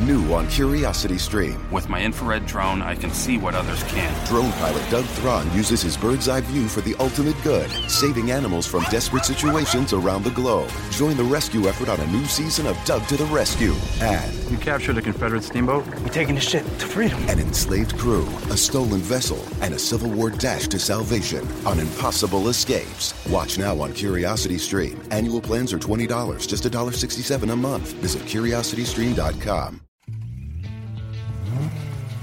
New 0.00 0.32
on 0.32 0.48
Curiosity 0.48 1.18
Stream. 1.18 1.58
With 1.70 1.88
my 1.88 2.00
infrared 2.02 2.46
drone, 2.46 2.80
I 2.82 2.94
can 2.94 3.10
see 3.10 3.36
what 3.38 3.54
others 3.54 3.82
can't. 3.84 4.26
Drone 4.26 4.50
pilot 4.52 4.82
Doug 4.90 5.04
Thron 5.04 5.52
uses 5.52 5.82
his 5.82 5.96
bird's 5.96 6.28
eye 6.28 6.40
view 6.40 6.68
for 6.68 6.80
the 6.80 6.94
ultimate 6.98 7.36
good, 7.42 7.70
saving 7.90 8.30
animals 8.30 8.66
from 8.66 8.82
desperate 8.84 9.24
situations 9.24 9.92
around 9.92 10.24
the 10.24 10.30
globe. 10.30 10.70
Join 10.90 11.16
the 11.16 11.24
rescue 11.24 11.68
effort 11.68 11.88
on 11.88 12.00
a 12.00 12.06
new 12.06 12.24
season 12.24 12.66
of 12.66 12.76
Doug 12.84 13.06
to 13.08 13.16
the 13.16 13.26
Rescue. 13.26 13.74
And 14.00 14.32
You 14.50 14.56
captured 14.56 14.96
a 14.98 15.02
Confederate 15.02 15.44
steamboat? 15.44 15.86
We're 16.00 16.08
taking 16.08 16.34
the 16.34 16.40
ship 16.40 16.64
to 16.64 16.86
freedom. 16.86 17.22
an 17.28 17.38
enslaved 17.38 17.96
crew, 17.98 18.26
a 18.50 18.56
stolen 18.56 19.00
vessel, 19.00 19.44
and 19.60 19.74
a 19.74 19.78
Civil 19.78 20.10
War 20.10 20.30
dash 20.30 20.66
to 20.68 20.78
salvation 20.78 21.46
on 21.66 21.78
impossible 21.78 22.48
escapes. 22.48 23.12
Watch 23.28 23.58
now 23.58 23.80
on 23.80 23.92
Curiosity 23.92 24.58
Stream. 24.58 25.00
Annual 25.10 25.42
plans 25.42 25.72
are 25.72 25.78
$20, 25.78 26.48
just 26.48 26.64
$1.67 26.64 27.52
a 27.52 27.56
month. 27.56 27.92
Visit 27.94 28.22
curiositystream.com. 28.22 29.80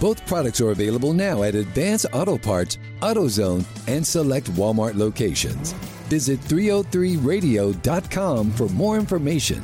Both 0.00 0.26
products 0.26 0.60
are 0.62 0.70
available 0.70 1.12
now 1.12 1.42
at 1.42 1.54
Advance 1.54 2.06
Auto 2.12 2.38
Parts, 2.38 2.78
AutoZone, 3.00 3.66
and 3.86 4.06
select 4.06 4.50
Walmart 4.52 4.96
locations. 4.96 5.72
Visit 6.08 6.40
303radio.com 6.40 8.50
for 8.52 8.68
more 8.68 8.96
information. 8.96 9.60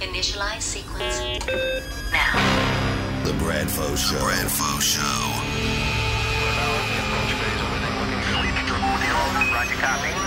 Initialize 0.00 0.62
sequence 0.62 1.18
now. 2.12 2.36
The 3.24 3.32
Bradfo 3.32 3.96
Show. 3.96 4.18
The 4.18 4.24
Bradfo 4.24 4.80
Show. 4.80 5.42
Roger, 9.52 9.74
copy. 9.74 10.21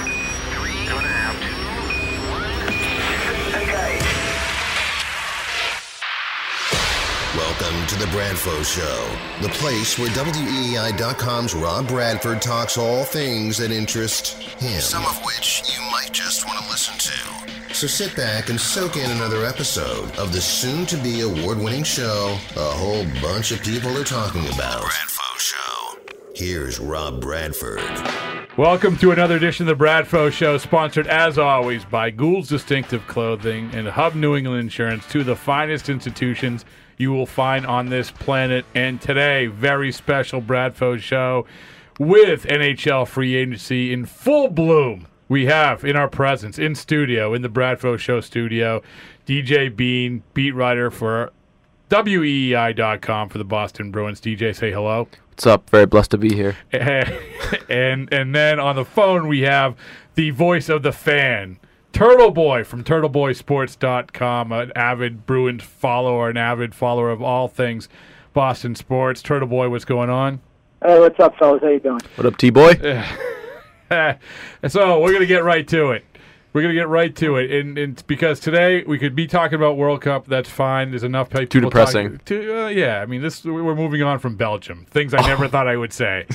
Welcome 7.62 7.88
to 7.88 7.96
the 7.96 8.06
Bradfo 8.08 8.66
Show, 8.66 9.42
the 9.42 9.54
place 9.54 9.98
where 9.98 10.10
WEEI.com's 10.10 11.54
Rob 11.54 11.88
Bradford 11.88 12.42
talks 12.42 12.78
all 12.78 13.06
things 13.06 13.58
that 13.60 13.72
interest 13.72 14.34
him. 14.34 14.82
Some 14.82 15.06
of 15.06 15.24
which 15.24 15.64
you 15.74 15.82
might 15.90 16.12
just 16.12 16.46
want 16.46 16.60
to 16.60 16.70
listen 16.70 16.98
to. 16.98 17.74
So 17.74 17.88
sit 17.88 18.14
back 18.14 18.50
and 18.50 18.60
soak 18.60 18.98
in 18.98 19.10
another 19.10 19.46
episode 19.46 20.12
of 20.18 20.34
the 20.34 20.42
soon 20.42 20.86
to 20.88 20.98
be 20.98 21.22
award 21.22 21.58
winning 21.60 21.86
show 21.86 22.38
a 22.58 22.72
whole 22.72 23.06
bunch 23.22 23.54
of 23.54 23.64
people 23.64 23.98
are 23.98 24.04
talking 24.04 24.46
about. 24.48 24.82
The 24.82 24.88
Bradfo 24.88 25.40
Show. 25.40 26.00
Here's 26.36 26.78
Rob 26.78 27.22
Bradford. 27.22 27.80
Welcome 28.58 28.98
to 28.98 29.12
another 29.12 29.38
edition 29.38 29.66
of 29.70 29.78
the 29.78 29.82
Bradfo 29.82 30.30
Show, 30.30 30.58
sponsored 30.58 31.08
as 31.08 31.38
always 31.38 31.86
by 31.86 32.10
Gould's 32.10 32.50
Distinctive 32.50 33.08
Clothing 33.08 33.70
and 33.74 33.88
Hub 33.88 34.14
New 34.14 34.36
England 34.36 34.60
Insurance, 34.60 35.08
two 35.08 35.22
of 35.22 35.26
the 35.26 35.38
finest 35.38 35.88
institutions 35.88 36.66
you 36.98 37.12
will 37.12 37.26
find 37.26 37.66
on 37.66 37.90
this 37.90 38.12
planet. 38.12 38.66
And 38.74 39.02
today, 39.02 39.48
very 39.48 39.92
special 39.92 40.42
Bradfo 40.42 41.00
Show 41.00 41.46
with 42.00 42.46
NHL 42.46 43.08
free 43.08 43.36
agency 43.36 43.94
in 43.94 44.06
full 44.06 44.50
bloom. 44.50 45.08
We 45.28 45.46
have 45.46 45.84
in 45.84 45.96
our 45.96 46.08
presence, 46.08 46.60
in 46.60 46.76
studio, 46.76 47.34
in 47.34 47.42
the 47.42 47.50
Bradfo 47.50 47.98
Show 47.98 48.22
studio, 48.22 48.84
DJ 49.26 49.76
Bean, 49.76 50.24
beat 50.34 50.52
writer 50.52 50.92
for 50.92 51.32
WEEI.com 51.90 53.30
for 53.30 53.38
the 53.38 53.44
Boston 53.44 53.92
Bruins. 53.92 54.22
DJ, 54.22 54.56
say 54.56 54.72
hello. 54.72 55.08
What's 55.30 55.48
up? 55.48 55.70
Very 55.70 55.86
blessed 55.86 56.12
to 56.12 56.18
be 56.18 56.34
here. 56.34 56.56
and 56.72 58.14
and 58.14 58.36
then 58.36 58.60
on 58.60 58.76
the 58.76 58.86
phone 58.86 59.28
we 59.28 59.42
have 59.42 59.76
the 60.16 60.30
voice 60.30 60.70
of 60.70 60.84
the 60.84 60.92
fan, 60.92 61.60
Turtle 61.96 62.30
Boy 62.30 62.66
from 62.66 62.84
TurtleBoySports.com, 62.84 64.52
an 64.52 64.74
avid 64.76 65.26
Bruins 65.26 65.64
follower, 65.64 66.30
an 66.30 66.36
avid 66.36 66.76
follower 66.76 67.10
of 67.10 67.22
all 67.22 67.48
things 67.48 67.88
Boston 68.34 68.76
sports. 68.76 69.22
Turtle 69.22 69.48
Boy, 69.48 69.70
what's 69.70 69.86
going 69.86 70.10
on? 70.10 70.42
Hey, 70.84 71.00
what's 71.00 71.18
up, 71.22 71.38
fellas? 71.38 71.62
How 71.64 71.70
you 71.70 71.80
doing? 71.80 72.02
What 72.16 72.26
up, 72.26 72.36
T 72.36 72.50
boy? 72.50 72.74
so 74.68 75.00
we're 75.00 75.14
gonna 75.14 75.26
get 75.26 75.46
right 75.46 75.66
to 75.70 75.92
it. 75.92 76.04
We're 76.56 76.62
gonna 76.62 76.74
get 76.74 76.88
right 76.88 77.14
to 77.18 77.36
it, 77.36 77.52
and, 77.52 77.78
and 77.78 78.08
because 78.08 78.40
today 78.40 78.82
we 78.86 78.98
could 78.98 79.14
be 79.14 79.28
talking 79.28 79.58
about 79.58 79.76
World 79.76 80.00
Cup. 80.00 80.26
That's 80.26 80.50
fine. 80.50 80.92
There's 80.92 81.04
enough 81.04 81.30
people. 81.30 81.48
Too 81.48 81.60
depressing. 81.60 82.22
to, 82.24 82.64
uh, 82.64 82.68
yeah, 82.70 83.02
I 83.02 83.06
mean, 83.06 83.22
this 83.22 83.44
we're 83.44 83.76
moving 83.76 84.02
on 84.04 84.20
from 84.20 84.38
Belgium. 84.38 84.86
Things 84.90 85.14
I 85.14 85.20
never 85.28 85.48
thought 85.50 85.68
I 85.68 85.76
would 85.76 85.92
say. 85.92 86.28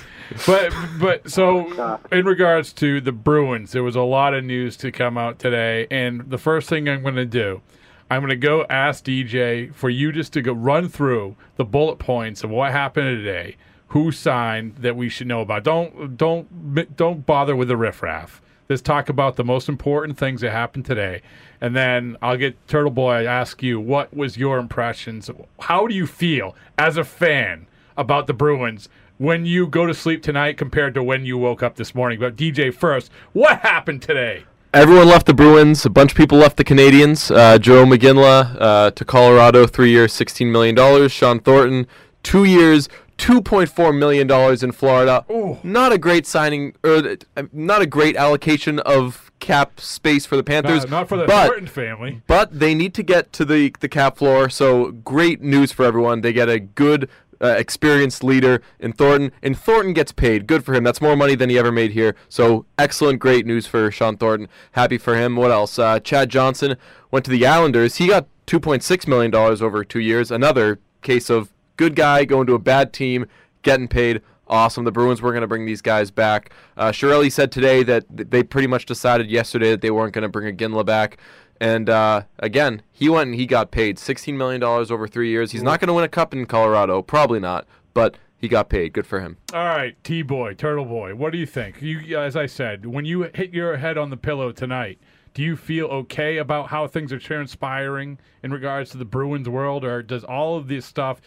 But 0.47 0.75
but 1.01 1.31
so 1.31 1.99
in 2.13 2.27
regards 2.27 2.75
to 2.75 3.01
the 3.01 3.13
Bruins, 3.13 3.73
there 3.73 3.83
was 3.83 3.97
a 3.97 4.03
lot 4.03 4.35
of 4.35 4.45
news 4.45 4.77
to 4.77 4.93
come 4.93 5.17
out 5.17 5.39
today, 5.39 5.87
and 5.91 6.29
the 6.29 6.37
first 6.37 6.69
thing 6.69 6.87
I'm 6.87 7.01
going 7.01 7.15
to 7.15 7.25
do. 7.25 7.63
I'm 8.11 8.21
going 8.21 8.29
to 8.29 8.37
go 8.37 8.67
ask 8.69 9.03
DJ 9.03 9.73
for 9.73 9.89
you 9.89 10.13
just 10.13 10.35
to 10.35 10.43
go 10.43 10.53
run 10.53 10.91
through 10.91 11.37
the 11.57 11.65
bullet 11.65 11.99
points 11.99 12.45
of 12.45 12.51
what 12.51 12.73
happened 12.73 13.25
today, 13.25 13.57
who 13.89 14.13
signed 14.13 14.77
that 14.81 14.97
we 14.97 15.09
should 15.09 15.29
know 15.29 15.41
about. 15.41 15.65
Don't 15.65 16.19
don't 16.19 16.95
don't 16.95 17.25
bother 17.25 17.57
with 17.57 17.69
the 17.69 17.77
riffraff. 17.79 18.43
Let's 18.71 18.83
talk 18.83 19.09
about 19.09 19.35
the 19.35 19.43
most 19.43 19.69
important 19.69 20.17
things 20.17 20.43
that 20.43 20.53
happened 20.53 20.85
today, 20.85 21.23
and 21.61 21.75
then 21.75 22.17
I'll 22.23 22.37
get 22.37 22.55
Turtle 22.69 22.93
Boy. 22.93 23.15
I 23.15 23.25
Ask 23.25 23.65
you 23.65 23.81
what 23.81 24.15
was 24.17 24.37
your 24.37 24.59
impressions? 24.59 25.29
How 25.63 25.89
do 25.89 25.95
you 25.95 26.07
feel 26.07 26.55
as 26.79 26.97
a 26.97 27.03
fan 27.03 27.67
about 27.97 28.29
the 28.29 28.33
Bruins 28.33 28.89
when 29.19 29.45
you 29.45 29.67
go 29.67 29.87
to 29.87 29.93
sleep 29.93 30.23
tonight 30.23 30.57
compared 30.57 30.95
to 30.95 31.03
when 31.03 31.25
you 31.25 31.37
woke 31.37 31.65
up 31.65 31.75
this 31.75 31.97
morning? 31.97 32.21
But 32.21 32.37
DJ 32.37 32.73
first, 32.73 33.11
what 33.33 33.59
happened 33.59 34.03
today? 34.03 34.45
Everyone 34.73 35.09
left 35.09 35.27
the 35.27 35.35
Bruins. 35.35 35.85
A 35.85 35.91
bunch 35.91 36.13
of 36.13 36.17
people 36.17 36.39
left 36.39 36.57
the 36.57 36.65
Canadiens. 36.65 37.35
Uh, 37.35 37.59
Jarome 37.59 37.97
Iginla 37.97 38.57
uh, 38.61 38.91
to 38.93 39.05
Colorado, 39.05 39.67
three 39.67 39.91
years, 39.91 40.13
$16 40.13 40.47
million. 40.47 41.09
Sean 41.09 41.41
Thornton, 41.41 41.89
two 42.23 42.45
years, 42.45 42.89
$2.4 43.21 43.99
million 43.99 44.65
in 44.65 44.73
Florida. 44.73 45.25
Not 45.63 45.93
a 45.93 45.99
great 45.99 46.27
signing, 46.27 46.75
or 46.83 47.17
uh, 47.37 47.43
not 47.53 47.83
a 47.83 47.87
great 47.87 48.17
allocation 48.17 48.79
of 48.81 49.31
cap 49.41 49.79
space 49.79 50.25
for 50.25 50.37
the 50.37 50.43
Panthers. 50.43 50.83
Not, 50.83 50.91
not 50.91 51.09
for 51.09 51.19
the 51.19 51.27
but, 51.27 51.49
Thornton 51.49 51.67
family. 51.67 52.23
But 52.27 52.59
they 52.59 52.75
need 52.75 52.95
to 52.95 53.03
get 53.03 53.33
to 53.35 53.45
the, 53.45 53.75
the 53.81 53.89
cap 53.89 54.17
floor, 54.17 54.49
so 54.49 54.93
great 54.93 55.43
news 55.43 55.71
for 55.71 55.85
everyone. 55.85 56.23
They 56.23 56.33
get 56.33 56.49
a 56.49 56.59
good, 56.59 57.11
uh, 57.43 57.49
experienced 57.59 58.25
leader 58.25 58.63
in 58.79 58.93
Thornton, 58.93 59.33
and 59.43 59.59
Thornton 59.59 59.93
gets 59.93 60.13
paid. 60.13 60.47
Good 60.47 60.65
for 60.65 60.75
him. 60.75 60.85
That's 60.85 61.01
more 61.01 61.17
money 61.17 61.35
than 61.35 61.51
he 61.51 61.59
ever 61.59 61.73
made 61.73 61.93
here. 61.93 62.15
So 62.29 62.65
excellent, 62.79 63.19
great 63.19 63.45
news 63.47 63.67
for 63.67 63.91
Sean 63.91 64.17
Thornton. 64.17 64.49
Happy 64.73 64.99
for 64.99 65.17
him. 65.17 65.37
What 65.37 65.51
else? 65.51 65.79
Uh, 65.79 66.01
Chad 66.01 66.31
Johnson 66.31 66.77
went 67.11 67.25
to 67.27 67.31
the 67.31 67.47
Islanders. 67.47 67.97
He 67.97 68.09
got 68.09 68.27
$2.6 68.47 69.07
million 69.07 69.35
over 69.35 69.85
two 69.85 70.01
years. 70.01 70.31
Another 70.31 70.81
case 71.03 71.31
of 71.31 71.51
good 71.81 71.97
guy 71.97 72.27
going 72.27 72.47
to 72.47 72.53
a 72.53 72.59
bad 72.59 72.93
team, 72.93 73.25
getting 73.63 73.89
paid. 73.89 74.21
Awesome. 74.47 74.85
The 74.85 74.93
Bruins 74.93 75.23
were 75.23 75.31
going 75.31 75.41
to 75.41 75.47
bring 75.47 75.65
these 75.65 75.81
guys 75.81 76.11
back. 76.11 76.53
Uh, 76.77 76.91
Chiarelli 76.91 77.33
said 77.33 77.51
today 77.51 77.83
that 77.85 78.05
they 78.11 78.43
pretty 78.43 78.69
much 78.69 78.85
decided 78.85 79.31
yesterday 79.31 79.71
that 79.71 79.81
they 79.81 79.91
weren't 79.91 80.13
going 80.13 80.23
to 80.23 80.29
bring 80.29 80.55
Iginla 80.55 80.85
back. 80.85 81.17
And 81.59 81.89
uh, 81.89 82.25
again, 82.39 82.83
he 82.93 83.09
went 83.09 83.31
and 83.31 83.41
he 83.41 83.47
got 83.47 83.71
paid 83.71 83.97
$16 83.97 84.35
million 84.35 84.63
over 84.63 85.09
three 85.09 85.31
years. 85.31 85.53
He's 85.53 85.63
not 85.63 85.81
going 85.81 85.89
to 85.89 85.95
win 85.95 86.05
a 86.05 86.09
cup 86.09 86.35
in 86.35 86.45
Colorado. 86.45 87.01
Probably 87.01 87.41
not. 87.41 87.67
But 87.95 88.19
he 88.37 88.47
got 88.47 88.69
paid. 88.69 88.93
Good 88.93 89.07
for 89.07 89.21
him. 89.21 89.39
All 89.55 89.65
right, 89.65 89.97
T 90.05 90.21
Boy, 90.21 90.53
Turtle 90.53 90.85
Boy, 90.85 91.15
what 91.15 91.33
do 91.33 91.39
you 91.39 91.47
think? 91.47 91.81
You, 91.81 92.19
as 92.19 92.37
I 92.37 92.45
said, 92.45 92.85
when 92.85 93.07
you 93.07 93.23
hit 93.35 93.55
your 93.55 93.79
head 93.79 93.97
on 93.97 94.11
the 94.11 94.17
pillow 94.17 94.53
tonight, 94.53 94.99
do 95.33 95.43
you 95.43 95.57
feel 95.57 95.87
okay 95.87 96.39
about 96.39 96.69
how 96.69 96.87
things 96.87 97.13
are 97.13 97.19
transpiring 97.19 98.19
in 98.43 98.53
regards 98.53 98.91
to 98.91 98.97
the 98.97 99.05
Bruins 99.05 99.49
world, 99.49 99.85
or 99.85 100.03
does 100.03 100.25
all 100.25 100.57
of 100.57 100.69
this 100.69 100.85
stuff 100.87 101.21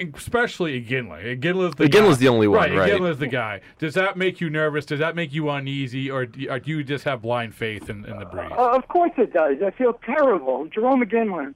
especially 0.00 0.82
Iginla. 0.82 1.38
Iginla's 1.38 1.74
the 1.76 1.84
Iginla's 1.84 2.16
guy. 2.16 2.20
the 2.20 2.28
only 2.28 2.48
one, 2.48 2.58
right? 2.58 2.78
right. 2.78 2.92
Iginla's 2.92 3.18
the 3.18 3.26
guy. 3.26 3.60
Does 3.78 3.94
that 3.94 4.16
make 4.16 4.40
you 4.40 4.50
nervous? 4.50 4.86
Does 4.86 4.98
that 5.00 5.14
make 5.14 5.32
you 5.32 5.50
uneasy, 5.50 6.10
or 6.10 6.26
do 6.26 6.40
you, 6.40 6.50
or 6.50 6.58
do 6.58 6.70
you 6.70 6.84
just 6.84 7.04
have 7.04 7.22
blind 7.22 7.54
faith 7.54 7.88
in, 7.88 8.04
in 8.04 8.18
the 8.18 8.26
breeze? 8.26 8.50
Uh, 8.50 8.70
of 8.70 8.88
course 8.88 9.12
it 9.16 9.32
does. 9.32 9.58
I 9.64 9.70
feel 9.70 9.94
terrible. 10.04 10.66
Jarome 10.66 11.04
Iginla 11.04 11.54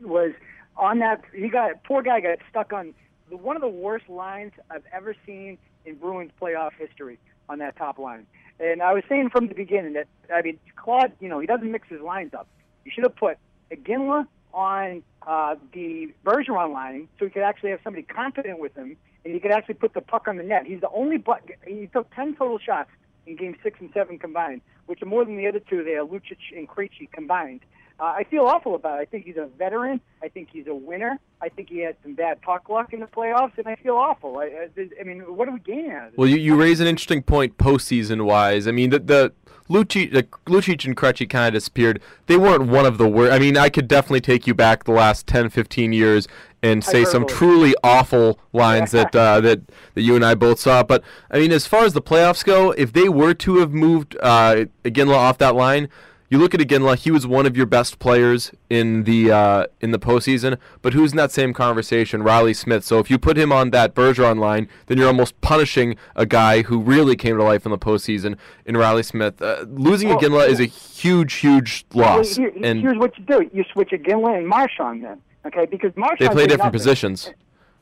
was 0.02 0.32
on 0.76 0.98
that. 0.98 1.22
He 1.34 1.48
got 1.48 1.82
poor 1.84 2.02
guy 2.02 2.20
got 2.20 2.38
stuck 2.50 2.72
on 2.72 2.94
the, 3.30 3.36
one 3.36 3.56
of 3.56 3.62
the 3.62 3.68
worst 3.68 4.08
lines 4.08 4.52
I've 4.70 4.84
ever 4.92 5.14
seen 5.26 5.58
in 5.84 5.96
Bruins 5.96 6.30
playoff 6.40 6.72
history 6.78 7.18
on 7.48 7.58
that 7.58 7.76
top 7.76 7.98
line. 7.98 8.26
And 8.60 8.82
I 8.82 8.92
was 8.92 9.02
saying 9.08 9.30
from 9.30 9.48
the 9.48 9.54
beginning 9.54 9.94
that 9.94 10.06
I 10.32 10.42
mean 10.42 10.58
Claude, 10.76 11.12
you 11.20 11.28
know, 11.28 11.40
he 11.40 11.46
doesn't 11.46 11.70
mix 11.70 11.88
his 11.88 12.00
lines 12.00 12.34
up. 12.34 12.48
You 12.84 12.92
should 12.94 13.04
have 13.04 13.16
put 13.16 13.38
Iginla 13.70 14.26
on 14.52 15.02
uh, 15.26 15.56
the 15.72 16.12
Bergeron 16.24 16.72
line 16.72 17.08
so 17.18 17.24
he 17.24 17.30
could 17.30 17.42
actually 17.42 17.70
have 17.70 17.80
somebody 17.84 18.02
confident 18.02 18.58
with 18.58 18.74
him, 18.74 18.96
and 19.24 19.34
he 19.34 19.40
could 19.40 19.52
actually 19.52 19.74
put 19.74 19.94
the 19.94 20.00
puck 20.00 20.28
on 20.28 20.36
the 20.36 20.42
net. 20.42 20.66
He's 20.66 20.80
the 20.80 20.90
only 20.90 21.18
but 21.18 21.42
he 21.66 21.88
took 21.92 22.12
ten 22.14 22.34
total 22.34 22.58
shots 22.58 22.90
in 23.26 23.36
game 23.36 23.56
six 23.62 23.80
and 23.80 23.90
seven 23.94 24.18
combined, 24.18 24.62
which 24.86 25.02
are 25.02 25.06
more 25.06 25.24
than 25.24 25.36
the 25.36 25.46
other 25.46 25.60
two 25.60 25.84
there, 25.84 26.04
Lucic 26.04 26.38
and 26.56 26.68
Krejci 26.68 27.10
combined. 27.12 27.60
Uh, 28.00 28.04
I 28.04 28.24
feel 28.24 28.46
awful 28.46 28.74
about 28.74 28.98
it. 28.98 29.02
I 29.02 29.04
think 29.04 29.24
he's 29.26 29.36
a 29.36 29.46
veteran. 29.58 30.00
I 30.22 30.28
think 30.28 30.48
he's 30.50 30.66
a 30.66 30.74
winner. 30.74 31.20
I 31.40 31.48
think 31.50 31.68
he 31.68 31.78
had 31.78 31.94
some 32.02 32.14
bad 32.14 32.42
puck 32.42 32.68
luck 32.68 32.92
in 32.92 32.98
the 32.98 33.06
playoffs, 33.06 33.56
and 33.58 33.68
I 33.68 33.76
feel 33.76 33.94
awful. 33.94 34.38
I, 34.38 34.66
I, 34.76 34.88
I 35.00 35.04
mean, 35.04 35.20
what 35.20 35.46
are 35.46 35.52
we 35.52 35.60
gaining 35.60 35.92
out 35.92 36.06
of 36.06 36.12
this? 36.12 36.18
Well, 36.18 36.26
you, 36.26 36.36
you 36.36 36.56
raise 36.56 36.80
an 36.80 36.88
interesting 36.88 37.22
point 37.22 37.58
postseason 37.58 38.24
wise. 38.24 38.66
I 38.66 38.72
mean, 38.72 38.90
the, 38.90 38.98
the 38.98 39.32
Lucic, 39.72 40.10
Lucic 40.46 40.84
and 40.84 40.94
Krejci 40.94 41.28
kind 41.28 41.48
of 41.48 41.54
disappeared. 41.54 42.00
They 42.26 42.36
weren't 42.36 42.64
one 42.68 42.84
of 42.84 42.98
the 42.98 43.08
worst. 43.08 43.32
I 43.32 43.38
mean, 43.38 43.56
I 43.56 43.70
could 43.70 43.88
definitely 43.88 44.20
take 44.20 44.46
you 44.46 44.54
back 44.54 44.84
the 44.84 44.92
last 44.92 45.26
10, 45.26 45.48
15 45.48 45.92
years 45.94 46.28
and 46.62 46.84
say 46.84 47.04
some 47.04 47.26
truly 47.26 47.74
awful 47.82 48.38
lines 48.52 48.92
that 48.92 49.16
uh, 49.16 49.40
that 49.40 49.62
that 49.94 50.02
you 50.02 50.14
and 50.14 50.24
I 50.24 50.34
both 50.34 50.60
saw. 50.60 50.82
But 50.82 51.02
I 51.30 51.38
mean, 51.38 51.52
as 51.52 51.66
far 51.66 51.84
as 51.84 51.94
the 51.94 52.02
playoffs 52.02 52.44
go, 52.44 52.72
if 52.72 52.92
they 52.92 53.08
were 53.08 53.34
to 53.34 53.56
have 53.56 53.72
moved 53.72 54.16
uh, 54.22 54.66
Iginla 54.84 55.16
off 55.16 55.38
that 55.38 55.54
line. 55.54 55.88
You 56.32 56.38
look 56.38 56.54
at 56.54 56.60
Iginla; 56.60 56.96
he 56.96 57.10
was 57.10 57.26
one 57.26 57.44
of 57.44 57.58
your 57.58 57.66
best 57.66 57.98
players 57.98 58.52
in 58.70 59.04
the 59.04 59.30
uh, 59.30 59.66
in 59.82 59.90
the 59.90 59.98
postseason. 59.98 60.56
But 60.80 60.94
who's 60.94 61.10
in 61.12 61.18
that 61.18 61.30
same 61.30 61.52
conversation? 61.52 62.22
Reilly 62.22 62.54
Smith. 62.54 62.84
So 62.84 62.98
if 63.00 63.10
you 63.10 63.18
put 63.18 63.36
him 63.36 63.52
on 63.52 63.68
that 63.72 63.94
Bergeron 63.94 64.38
line, 64.38 64.66
then 64.86 64.96
you're 64.96 65.08
almost 65.08 65.38
punishing 65.42 65.94
a 66.16 66.24
guy 66.24 66.62
who 66.62 66.80
really 66.80 67.16
came 67.16 67.36
to 67.36 67.42
life 67.44 67.66
in 67.66 67.70
the 67.70 67.76
postseason 67.76 68.38
in 68.64 68.78
Reilly 68.78 69.02
Smith. 69.02 69.42
Uh, 69.42 69.66
losing 69.68 70.08
Well, 70.08 70.20
Iginla 70.20 70.48
is 70.48 70.58
a 70.58 70.64
huge, 70.64 71.34
huge 71.34 71.84
Well, 71.92 72.16
loss. 72.16 72.36
here- 72.36 72.50
and 72.64 72.80
here's 72.80 72.96
what 72.96 73.12
you 73.18 73.24
do: 73.26 73.50
you 73.52 73.62
switch 73.70 73.90
Iginla 73.90 74.38
and 74.38 74.48
Marchand 74.48 75.04
then, 75.04 75.20
okay? 75.44 75.66
Because 75.66 75.92
Marchand 75.98 76.30
they 76.30 76.32
play 76.32 76.44
different 76.44 76.60
nothing. 76.60 76.72
positions. 76.72 77.30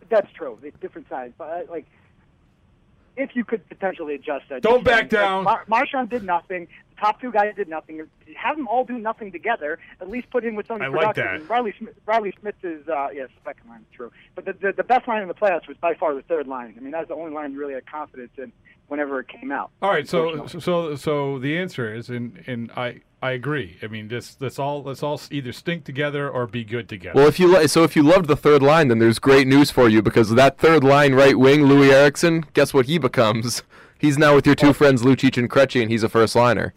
That's 0.08 0.32
true. 0.32 0.58
It's 0.64 0.76
different 0.80 1.08
sides, 1.08 1.34
but 1.38 1.44
uh, 1.44 1.70
like, 1.70 1.86
if 3.16 3.36
you 3.36 3.44
could 3.44 3.68
potentially 3.68 4.16
adjust 4.16 4.46
that. 4.48 4.62
Don't 4.62 4.82
back 4.82 5.08
down. 5.08 5.44
Mar- 5.44 5.62
Marchand 5.68 6.10
did 6.10 6.24
nothing. 6.24 6.66
The 7.00 7.06
top 7.06 7.20
two 7.20 7.32
guys 7.32 7.54
did 7.56 7.68
nothing. 7.68 8.06
Have 8.36 8.56
them 8.56 8.68
all 8.68 8.84
do 8.84 8.98
nothing 8.98 9.32
together. 9.32 9.78
At 10.00 10.08
least 10.08 10.28
put 10.30 10.44
in 10.44 10.54
with 10.54 10.66
some 10.66 10.82
I 10.82 10.88
like 10.88 11.14
production. 11.14 11.46
that. 11.46 11.50
Reilly 11.50 11.74
Smith. 11.78 11.94
Reilly 12.06 12.34
Smith 12.40 12.56
is 12.62 12.86
uh, 12.88 13.08
yes, 13.12 13.28
second 13.44 13.68
line, 13.68 13.84
true. 13.94 14.12
But 14.34 14.44
the, 14.44 14.52
the 14.52 14.72
the 14.72 14.84
best 14.84 15.08
line 15.08 15.22
in 15.22 15.28
the 15.28 15.34
playoffs 15.34 15.66
was 15.66 15.76
by 15.78 15.94
far 15.94 16.14
the 16.14 16.22
third 16.22 16.46
line. 16.46 16.74
I 16.76 16.80
mean, 16.80 16.90
that's 16.92 17.08
the 17.08 17.14
only 17.14 17.32
line 17.32 17.52
you 17.52 17.58
really 17.58 17.74
had 17.74 17.86
confidence 17.86 18.32
in 18.36 18.52
whenever 18.88 19.20
it 19.20 19.28
came 19.28 19.50
out. 19.50 19.70
All 19.80 19.90
right, 19.90 20.06
so 20.08 20.46
so 20.46 20.94
so 20.96 21.38
the 21.38 21.56
answer 21.56 21.94
is, 21.94 22.10
and 22.10 22.42
and 22.46 22.70
I 22.72 23.00
I 23.22 23.32
agree. 23.32 23.78
I 23.82 23.86
mean, 23.86 24.08
this 24.08 24.36
let's 24.40 24.58
all 24.58 24.82
let's 24.82 25.02
all 25.02 25.20
either 25.30 25.52
stink 25.52 25.84
together 25.84 26.28
or 26.28 26.46
be 26.46 26.64
good 26.64 26.88
together. 26.88 27.18
Well, 27.18 27.28
if 27.28 27.40
you 27.40 27.48
li- 27.48 27.66
so 27.66 27.82
if 27.82 27.96
you 27.96 28.02
loved 28.02 28.26
the 28.26 28.36
third 28.36 28.62
line, 28.62 28.88
then 28.88 28.98
there's 28.98 29.18
great 29.18 29.46
news 29.46 29.70
for 29.70 29.88
you 29.88 30.02
because 30.02 30.30
that 30.34 30.58
third 30.58 30.84
line 30.84 31.14
right 31.14 31.38
wing, 31.38 31.60
Loui 31.60 31.90
Eriksson, 31.90 32.44
guess 32.52 32.74
what 32.74 32.86
he 32.86 32.98
becomes? 32.98 33.62
He's 33.98 34.16
now 34.16 34.34
with 34.34 34.46
your 34.46 34.54
two 34.54 34.72
friends 34.72 35.02
Lucic 35.02 35.36
and 35.36 35.48
Krejci, 35.50 35.82
and 35.82 35.90
he's 35.90 36.02
a 36.02 36.08
first 36.08 36.34
liner. 36.34 36.72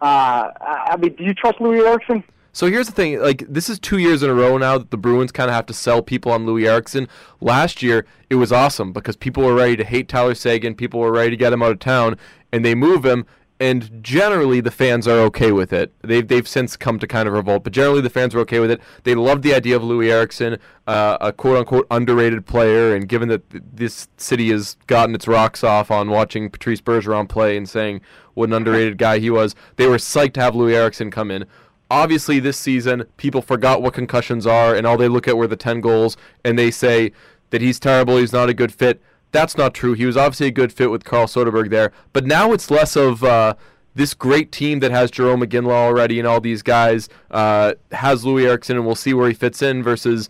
Uh, 0.00 0.50
I 0.60 0.90
I 0.92 0.96
mean, 0.96 1.14
do 1.16 1.24
you 1.24 1.34
trust 1.34 1.58
Loui 1.58 1.86
Eriksson? 1.86 2.24
So 2.52 2.66
here's 2.66 2.86
the 2.86 2.92
thing: 2.92 3.20
like 3.20 3.44
this 3.48 3.68
is 3.68 3.78
two 3.78 3.98
years 3.98 4.22
in 4.22 4.30
a 4.30 4.34
row 4.34 4.58
now 4.58 4.78
that 4.78 4.90
the 4.90 4.96
Bruins 4.96 5.30
kind 5.32 5.48
of 5.48 5.54
have 5.54 5.66
to 5.66 5.74
sell 5.74 6.02
people 6.02 6.32
on 6.32 6.46
Loui 6.46 6.66
Eriksson. 6.66 7.08
Last 7.40 7.82
year 7.82 8.06
it 8.28 8.36
was 8.36 8.52
awesome 8.52 8.92
because 8.92 9.16
people 9.16 9.44
were 9.44 9.54
ready 9.54 9.76
to 9.76 9.84
hate 9.84 10.08
Tyler 10.08 10.34
Seguin, 10.34 10.74
people 10.74 11.00
were 11.00 11.12
ready 11.12 11.30
to 11.30 11.36
get 11.36 11.52
him 11.52 11.62
out 11.62 11.72
of 11.72 11.78
town, 11.78 12.16
and 12.52 12.64
they 12.64 12.74
move 12.74 13.04
him. 13.04 13.24
And 13.60 14.02
generally, 14.02 14.62
the 14.62 14.70
fans 14.70 15.06
are 15.06 15.18
okay 15.20 15.52
with 15.52 15.70
it. 15.70 15.92
They've 16.00 16.26
they've 16.26 16.48
since 16.48 16.78
come 16.78 16.98
to 16.98 17.06
kind 17.06 17.28
of 17.28 17.34
revolt, 17.34 17.62
but 17.62 17.74
generally, 17.74 18.00
the 18.00 18.08
fans 18.08 18.34
are 18.34 18.40
okay 18.40 18.58
with 18.58 18.70
it. 18.70 18.80
They 19.04 19.14
loved 19.14 19.42
the 19.42 19.54
idea 19.54 19.76
of 19.76 19.82
Loui 19.82 20.10
Eriksson, 20.10 20.58
uh, 20.86 21.18
a 21.20 21.30
quote 21.30 21.58
unquote 21.58 21.86
underrated 21.90 22.46
player. 22.46 22.94
And 22.94 23.06
given 23.06 23.28
that 23.28 23.48
th- 23.50 23.62
this 23.70 24.08
city 24.16 24.50
has 24.50 24.78
gotten 24.86 25.14
its 25.14 25.28
rocks 25.28 25.62
off 25.62 25.90
on 25.90 26.08
watching 26.08 26.48
Patrice 26.48 26.80
Bergeron 26.80 27.28
play 27.28 27.54
and 27.58 27.68
saying 27.68 28.00
what 28.32 28.48
an 28.48 28.54
underrated 28.54 28.96
guy 28.96 29.18
he 29.18 29.28
was, 29.28 29.54
they 29.76 29.86
were 29.86 29.98
psyched 29.98 30.32
to 30.34 30.40
have 30.40 30.54
Loui 30.54 30.72
Eriksson 30.72 31.10
come 31.10 31.30
in 31.30 31.44
obviously 31.90 32.38
this 32.38 32.56
season 32.56 33.04
people 33.16 33.42
forgot 33.42 33.82
what 33.82 33.92
concussions 33.92 34.46
are 34.46 34.76
and 34.76 34.86
all 34.86 34.96
they 34.96 35.08
look 35.08 35.26
at 35.26 35.36
were 35.36 35.48
the 35.48 35.56
10 35.56 35.80
goals 35.80 36.16
and 36.44 36.56
they 36.56 36.70
say 36.70 37.10
that 37.50 37.60
he's 37.60 37.80
terrible 37.80 38.16
he's 38.16 38.32
not 38.32 38.48
a 38.48 38.54
good 38.54 38.72
fit 38.72 39.02
that's 39.32 39.56
not 39.56 39.74
true 39.74 39.92
he 39.92 40.06
was 40.06 40.16
obviously 40.16 40.46
a 40.46 40.50
good 40.50 40.72
fit 40.72 40.90
with 40.90 41.04
carl 41.04 41.26
soderberg 41.26 41.70
there 41.70 41.92
but 42.12 42.26
now 42.26 42.52
it's 42.52 42.70
less 42.70 42.96
of 42.96 43.22
uh, 43.24 43.54
this 43.94 44.14
great 44.14 44.52
team 44.52 44.80
that 44.80 44.90
has 44.90 45.10
jarome 45.10 45.44
iginla 45.44 45.72
already 45.72 46.18
and 46.18 46.26
all 46.26 46.40
these 46.40 46.62
guys 46.62 47.08
uh, 47.30 47.74
has 47.92 48.24
loui 48.24 48.44
eriksson 48.44 48.76
and 48.76 48.86
we'll 48.86 48.94
see 48.94 49.14
where 49.14 49.28
he 49.28 49.34
fits 49.34 49.62
in 49.62 49.82
versus 49.82 50.28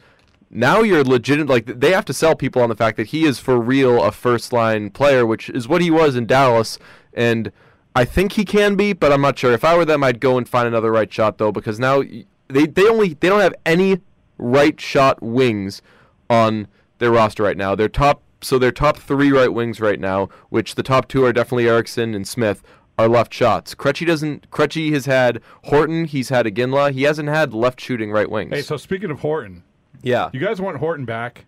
now 0.50 0.80
you're 0.80 1.04
legit 1.04 1.46
like 1.46 1.66
they 1.66 1.92
have 1.92 2.04
to 2.04 2.12
sell 2.12 2.34
people 2.34 2.60
on 2.60 2.68
the 2.68 2.76
fact 2.76 2.96
that 2.96 3.08
he 3.08 3.24
is 3.24 3.38
for 3.38 3.60
real 3.60 4.02
a 4.02 4.10
first 4.10 4.52
line 4.52 4.90
player 4.90 5.24
which 5.24 5.48
is 5.50 5.68
what 5.68 5.80
he 5.80 5.90
was 5.90 6.16
in 6.16 6.26
dallas 6.26 6.78
and 7.12 7.52
I 7.94 8.04
think 8.04 8.32
he 8.32 8.44
can 8.44 8.76
be, 8.76 8.92
but 8.92 9.12
I'm 9.12 9.20
not 9.20 9.38
sure. 9.38 9.52
If 9.52 9.64
I 9.64 9.76
were 9.76 9.84
them, 9.84 10.04
I'd 10.04 10.20
go 10.20 10.38
and 10.38 10.48
find 10.48 10.68
another 10.68 10.92
right 10.92 11.12
shot 11.12 11.38
though, 11.38 11.52
because 11.52 11.78
now 11.80 12.02
they 12.48 12.66
they 12.66 12.88
only 12.88 13.14
they 13.14 13.28
don't 13.28 13.40
have 13.40 13.54
any 13.66 14.00
right 14.38 14.80
shot 14.80 15.22
wings 15.22 15.82
on 16.28 16.68
their 16.98 17.10
roster 17.10 17.42
right 17.42 17.56
now. 17.56 17.74
Their 17.74 17.88
top 17.88 18.22
so 18.42 18.58
their 18.58 18.72
top 18.72 18.98
three 18.98 19.32
right 19.32 19.52
wings 19.52 19.80
right 19.80 20.00
now, 20.00 20.28
which 20.48 20.74
the 20.74 20.82
top 20.82 21.08
two 21.08 21.24
are 21.24 21.32
definitely 21.32 21.68
Eriksson 21.68 22.14
and 22.14 22.26
Smith, 22.26 22.62
are 22.98 23.08
left 23.08 23.32
shots. 23.32 23.74
Krejci 23.74 24.06
doesn't. 24.06 24.50
Krejci 24.50 24.92
has 24.92 25.06
had 25.06 25.40
Horton. 25.64 26.04
He's 26.04 26.28
had 26.28 26.46
Iginla. 26.46 26.92
He 26.92 27.04
hasn't 27.04 27.28
had 27.28 27.54
left 27.54 27.80
shooting 27.80 28.10
right 28.10 28.30
wings. 28.30 28.52
hey, 28.52 28.62
so 28.62 28.76
speaking 28.76 29.10
of 29.10 29.20
Horton, 29.20 29.62
yeah, 30.02 30.30
you 30.32 30.40
guys 30.40 30.60
want 30.60 30.76
Horton 30.78 31.04
back? 31.04 31.46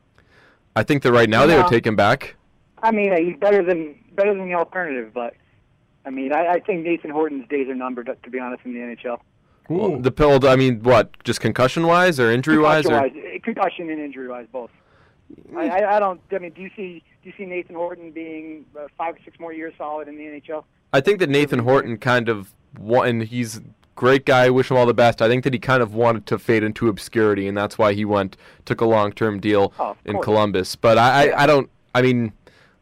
I 0.75 0.83
think 0.83 1.03
that 1.03 1.13
right 1.13 1.29
now 1.29 1.47
they 1.47 1.57
would 1.57 1.69
take 1.69 1.87
him 1.87 1.97
back. 1.97 2.37
I 2.83 2.91
mean, 2.91 3.13
uh, 3.13 3.17
he's 3.19 3.37
better 3.39 3.63
than 3.63 3.97
better 4.15 4.35
than 4.35 4.49
the 4.49 4.55
alternative, 4.55 5.13
but 5.13 5.35
I 6.05 6.11
mean, 6.11 6.33
I, 6.33 6.55
I 6.55 6.61
think 6.61 6.85
Nathan 6.85 7.11
Horton's 7.11 7.47
days 7.49 7.69
are 7.69 7.75
numbered. 7.75 8.11
To 8.23 8.31
be 8.31 8.39
honest, 8.39 8.65
in 8.65 8.73
the 8.73 8.81
NHL, 8.81 9.21
Ooh. 9.71 10.01
The 10.01 10.11
pill. 10.11 10.47
I 10.47 10.57
mean, 10.57 10.83
what? 10.83 11.23
Just 11.25 11.41
concussion 11.41 11.87
wise 11.87 12.19
or 12.19 12.31
injury 12.31 12.59
wise? 12.59 12.87
Or 12.87 13.01
concussion-wise, 13.03 13.41
concussion 13.45 13.91
and 13.91 14.01
injury-wise, 14.01 14.47
both. 14.53 14.71
I, 15.57 15.69
I, 15.69 15.97
I 15.97 16.01
don't. 16.01 16.21
I 16.33 16.39
mean, 16.39 16.53
do 16.53 16.63
you 16.63 16.71
see 16.77 17.03
do 17.23 17.29
you 17.29 17.35
see 17.37 17.47
Nathan 17.47 17.75
Horton 17.77 18.11
being 18.11 18.65
uh, 18.79 18.87
five 18.99 19.15
or 19.15 19.19
six 19.25 19.39
more 19.39 19.53
years 19.53 19.73
solid 19.79 20.09
in 20.09 20.17
the 20.17 20.25
NHL? 20.25 20.65
I 20.93 21.01
think 21.01 21.19
that 21.21 21.31
Nathan 21.31 21.61
Horton 21.61 21.99
kind 21.99 22.29
of 22.29 22.55
and 22.89 23.23
he's 23.23 23.61
great 23.95 24.25
guy. 24.27 24.51
Wish 24.51 24.71
him 24.71 24.77
all 24.77 24.87
the 24.87 24.95
best. 24.95 25.23
I 25.23 25.29
think 25.29 25.45
that 25.45 25.53
he 25.53 25.59
kind 25.59 25.83
of 25.83 25.95
wanted 25.95 26.27
to 26.27 26.39
fade 26.39 26.63
into 26.63 26.89
obscurity, 26.89 27.47
and 27.47 27.57
that's 27.57 27.79
why 27.79 27.93
he 27.93 28.05
went 28.05 28.37
took 28.65 28.81
a 28.81 28.87
long 28.87 29.13
term 29.13 29.41
deal 29.41 29.73
Oh, 29.79 29.97
in 30.05 30.15
course. 30.15 30.25
Columbus. 30.25 30.77
But 30.77 30.99
I, 30.99 31.27
Yeah. 31.27 31.37
I, 31.37 31.43
I 31.43 31.47
don't. 31.47 31.71
I 31.95 32.03
mean, 32.03 32.33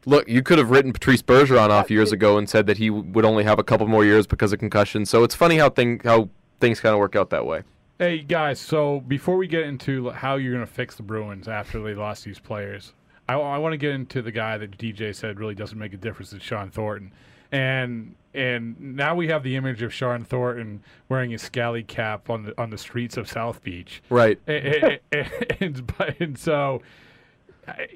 look, 0.05 0.27
you 0.27 0.41
could 0.41 0.57
have 0.57 0.69
written 0.71 0.93
Patrice 0.93 1.21
Bergeron 1.21 1.69
off 1.69 1.91
years 1.91 2.11
ago 2.11 2.37
and 2.37 2.49
said 2.49 2.65
that 2.67 2.77
he 2.77 2.89
would 2.89 3.25
only 3.25 3.43
have 3.43 3.59
a 3.59 3.63
couple 3.63 3.87
more 3.87 4.05
years 4.05 4.25
because 4.25 4.53
of 4.53 4.59
concussion. 4.59 5.05
So 5.05 5.23
it's 5.23 5.35
funny 5.35 5.57
how 5.57 5.69
thing 5.69 5.99
how 6.03 6.29
things 6.59 6.79
kind 6.79 6.93
of 6.93 6.99
work 6.99 7.15
out 7.15 7.29
that 7.31 7.45
way. 7.45 7.63
Hey 8.01 8.17
guys, 8.23 8.59
so 8.59 9.01
before 9.01 9.37
we 9.37 9.45
get 9.45 9.61
into 9.61 10.09
how 10.09 10.37
you're 10.37 10.55
going 10.55 10.65
to 10.65 10.73
fix 10.73 10.95
the 10.95 11.03
Bruins 11.03 11.47
after 11.47 11.79
they 11.83 11.93
lost 11.93 12.25
these 12.25 12.39
players, 12.39 12.93
I, 13.29 13.35
want 13.35 13.73
to 13.73 13.77
get 13.77 13.91
into 13.91 14.23
the 14.23 14.31
guy 14.31 14.57
that 14.57 14.75
DJ 14.79 15.13
said 15.13 15.39
really 15.39 15.53
doesn't 15.53 15.77
make 15.77 15.93
a 15.93 15.97
difference. 15.97 16.33
Is 16.33 16.41
Sean 16.41 16.71
Thornton, 16.71 17.13
and 17.51 18.15
and 18.33 18.95
now 18.95 19.13
we 19.13 19.27
have 19.27 19.43
the 19.43 19.55
image 19.55 19.83
of 19.83 19.93
Sean 19.93 20.23
Thornton 20.23 20.81
wearing 21.09 21.29
his 21.29 21.43
scally 21.43 21.83
cap 21.83 22.27
on 22.31 22.41
the 22.45 22.59
on 22.59 22.71
the 22.71 22.77
streets 22.79 23.17
of 23.17 23.29
South 23.29 23.61
Beach, 23.61 24.01
Right. 24.09 24.39
and, 24.47 24.99
and, 25.11 25.29
and, 25.59 25.93
and 26.19 26.39
so. 26.39 26.81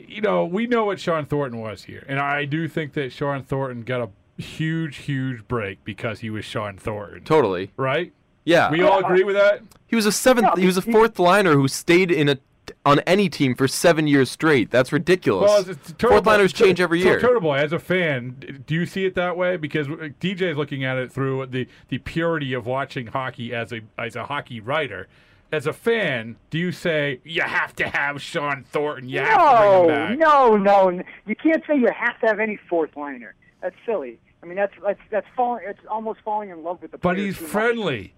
You 0.08 0.22
know, 0.22 0.46
we 0.46 0.68
know 0.68 0.86
what 0.86 1.00
Sean 1.00 1.26
Thornton 1.26 1.60
was 1.60 1.86
here, 1.86 2.06
and 2.08 2.20
I 2.20 2.46
do 2.46 2.68
think 2.68 2.94
that 2.94 3.12
Sean 3.12 3.42
Thornton 3.42 3.82
got 3.82 4.02
a 4.02 4.42
huge, 4.42 4.98
huge 4.98 5.48
break 5.48 5.84
because 5.84 6.20
he 6.20 6.30
was 6.30 6.46
Sean 6.46 6.78
Thornton, 6.78 7.24
Totally. 7.24 7.72
right? 7.76 8.14
Yeah. 8.46 8.70
We 8.72 8.82
all 8.84 9.00
agree 9.04 9.24
with 9.24 9.36
that. 9.36 9.62
he 9.88 9.96
was 9.96 10.06
a 10.06 10.12
seventh. 10.12 10.48
No, 10.48 10.54
he 10.62 10.66
was 10.66 10.78
a 10.78 10.82
fourth 10.82 11.20
liner 11.20 11.54
who 11.54 11.68
stayed 11.68 12.12
in 12.12 12.30
a 12.30 12.38
on 12.84 13.00
any 13.02 13.30
team 13.30 13.54
for 13.56 13.68
seven 13.68 14.08
years 14.08 14.30
straight. 14.32 14.72
That's 14.72 14.92
ridiculous. 14.92 15.50
Well, 15.50 15.62
it's- 15.62 15.78
it's 15.90 16.02
Fourth 16.02 16.24
Boy- 16.24 16.32
liners 16.32 16.52
change 16.54 16.82
every 16.82 17.02
so 17.02 17.10
year. 17.10 17.20
Turtle 17.20 17.42
Boy, 17.42 17.58
as 17.58 17.72
a 17.74 17.78
fan, 17.80 18.64
do 18.66 18.74
you 18.74 18.86
see 18.88 19.06
it 19.06 19.14
that 19.16 19.38
way? 19.38 19.56
Because 19.58 19.88
uh, 19.88 20.10
DJ 20.20 20.52
is 20.52 20.58
looking 20.58 20.84
at 20.84 20.98
it 20.98 21.12
through 21.12 21.46
the, 21.48 21.68
the 21.90 21.98
purity 22.00 22.54
of 22.54 22.66
watching 22.66 23.08
hockey 23.08 23.54
as 23.54 23.72
a 23.72 23.82
as 24.00 24.16
a 24.16 24.26
hockey 24.26 24.60
writer. 24.60 25.08
as 25.52 25.68
a 25.68 25.74
fan, 25.74 26.36
do 26.50 26.58
you 26.58 26.72
say 26.72 27.20
you 27.24 27.42
have 27.44 27.76
to 27.76 27.88
have 27.88 28.20
Sean 28.22 28.64
Thornton? 28.64 29.10
You 29.10 29.20
have 29.20 29.38
to 29.38 29.38
bring 29.38 29.82
him 30.16 30.18
No, 30.20 30.58
back. 30.58 30.68
no, 30.68 30.90
no. 30.92 31.04
You 31.28 31.36
can't 31.36 31.64
say 31.68 31.78
you 31.78 31.88
have 31.96 32.20
to 32.22 32.26
have 32.28 32.40
any 32.40 32.58
fourth 32.68 32.96
liner. 32.98 33.36
That's 33.62 33.76
silly. 33.86 34.20
I 34.42 34.48
mean, 34.48 34.56
that's 34.58 34.74
that's 34.84 35.00
that's 35.12 35.28
falling. 35.36 35.64
It's 35.68 35.80
almost 35.90 36.20
falling 36.26 36.50
in 36.50 36.64
love 36.64 36.82
with 36.82 36.92
the. 36.92 36.98
But 36.98 37.18
he's 37.18 37.38
friendly. 37.38 38.02
much. 38.02 38.12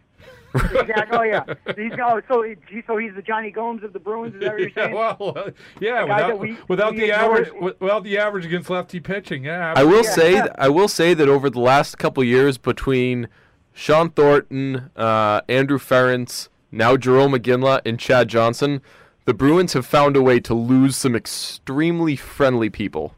Friendly. 0.52 0.80
exactly. 0.80 1.18
Oh 1.18 1.24
yeah. 1.24 1.44
He's 1.76 1.92
oh, 2.02 2.22
so 2.28 2.42
he, 2.44 2.56
so 2.86 2.98
he's 2.98 3.14
the 3.16 3.22
Jonny 3.22 3.52
Gomes 3.52 3.84
of 3.84 3.94
the 3.94 4.00
Bruins. 4.00 4.36
Is 4.36 4.42
that 4.42 4.52
what 4.54 4.60
you're 4.60 4.70
yeah, 4.78 4.94
well, 4.94 5.34
uh, 5.36 5.52
yeah, 5.80 6.04
without, 6.04 6.40
we- 6.40 6.58
without 6.68 6.92
we 6.94 7.00
the 7.00 7.04
ignore- 7.06 7.42
average, 7.42 7.78
without 7.80 8.04
the 8.04 8.18
average 8.18 8.46
against 8.46 8.70
lefty 8.70 9.00
pitching. 9.00 9.46
Yeah, 9.46 9.74
I 9.76 9.84
will 9.84 10.04
Yeah. 10.04 10.12
say 10.12 10.42
I 10.58 10.70
will 10.70 10.88
say 10.88 11.14
that 11.14 11.28
over 11.30 11.50
the 11.50 11.60
last 11.60 11.98
couple 11.98 12.24
years 12.24 12.58
between 12.58 13.28
Sean 13.74 14.10
Thornton, 14.10 14.90
uh, 14.96 15.42
Andrew 15.50 15.78
Ference, 15.78 16.50
now 16.72 16.96
Jarome 16.98 17.38
Iginla, 17.38 17.82
and 17.86 18.00
Chad 18.00 18.28
Johnson, 18.28 18.82
the 19.26 19.34
Bruins 19.34 19.74
have 19.74 19.86
found 19.86 20.16
a 20.16 20.22
way 20.22 20.40
to 20.40 20.54
lose 20.54 20.96
some 20.96 21.16
extremely 21.16 22.16
friendly 22.16 22.70
people. 22.70 23.14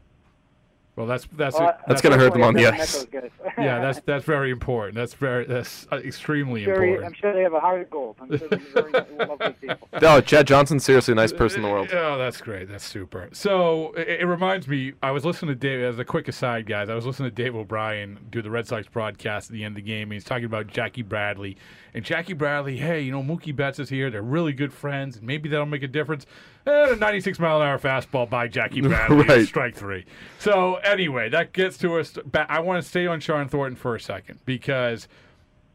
Well, 1.00 1.08
that's 1.08 1.26
that's 1.34 1.56
Uh, 1.56 1.72
That's 1.88 2.02
gonna 2.02 2.18
hurt 2.18 2.34
them 2.34 2.42
on 2.42 2.52
the 2.54 2.66
I've 2.66 2.74
ice. 2.74 3.00
met 3.04 3.12
those 3.12 3.22
guys. 3.22 3.52
yeah, 3.58 3.80
that's 3.80 4.00
that's 4.00 4.24
very 4.24 4.50
important. 4.50 4.94
That's 4.96 5.14
very 5.14 5.46
that's 5.46 5.86
uh, 5.90 5.96
extremely 5.96 6.64
Very, 6.66 6.88
I'm 6.90 6.94
important. 6.96 7.16
sure 7.16 7.32
they 7.32 7.42
have 7.42 7.54
a 7.54 7.60
heart 7.60 7.80
of 7.80 7.90
gold. 7.90 8.16
I'm 8.20 8.36
sure 8.36 8.48
they're 8.48 8.58
very 8.58 8.92
lovely 9.26 9.52
people. 9.54 9.88
No, 10.02 10.20
Chad 10.20 10.46
Johnson's 10.46 10.84
seriously 10.84 11.12
a 11.12 11.14
nice 11.14 11.32
person 11.32 11.58
in 11.58 11.62
the 11.68 11.72
world. 11.72 11.88
Oh, 11.92 12.16
that's 12.18 12.40
great. 12.40 12.68
That's 12.68 12.84
super. 12.84 13.28
So 13.32 13.92
it, 13.92 14.20
it 14.20 14.26
reminds 14.26 14.68
me. 14.68 14.92
I 15.02 15.10
was 15.10 15.24
listening 15.24 15.50
to 15.50 15.54
Dave. 15.54 15.80
As 15.80 15.98
a 15.98 16.04
quick 16.04 16.28
aside, 16.28 16.66
guys, 16.66 16.88
I 16.90 16.94
was 16.94 17.06
listening 17.06 17.30
to 17.30 17.34
Dave 17.34 17.54
O'Brien 17.56 18.18
do 18.30 18.42
the 18.42 18.50
Red 18.50 18.66
Sox 18.66 18.86
broadcast 18.88 19.48
at 19.50 19.54
the 19.54 19.64
end 19.64 19.72
of 19.72 19.76
the 19.84 19.88
game. 19.88 20.04
And 20.04 20.12
he's 20.14 20.24
talking 20.24 20.44
about 20.44 20.66
Jackie 20.66 21.02
Bradley 21.02 21.56
and 21.94 22.04
Jackie 22.04 22.32
Bradley. 22.34 22.76
Hey, 22.76 23.00
you 23.00 23.10
know 23.12 23.22
Mookie 23.22 23.54
Betts 23.56 23.78
is 23.78 23.88
here. 23.88 24.10
They're 24.10 24.22
really 24.22 24.52
good 24.52 24.72
friends. 24.72 25.16
and 25.16 25.26
Maybe 25.26 25.48
that'll 25.48 25.66
make 25.66 25.82
a 25.82 25.88
difference. 25.88 26.26
And 26.66 26.90
a 26.92 26.96
96 26.96 27.38
mile 27.38 27.60
an 27.62 27.66
hour 27.68 27.78
fastball 27.78 28.28
by 28.28 28.46
Jackie 28.48 28.80
Bradley, 28.82 29.24
Right. 29.24 29.46
strike 29.46 29.74
three. 29.74 30.04
So 30.38 30.76
anyway, 30.76 31.28
that 31.30 31.52
gets 31.52 31.78
to 31.78 31.98
us. 31.98 32.12
Back, 32.26 32.46
I 32.50 32.60
want 32.60 32.82
to 32.82 32.88
stay 32.88 33.06
on 33.06 33.20
Sean 33.20 33.48
Thornton 33.48 33.76
for 33.76 33.94
a 33.94 34.00
second 34.00 34.40
because 34.44 35.08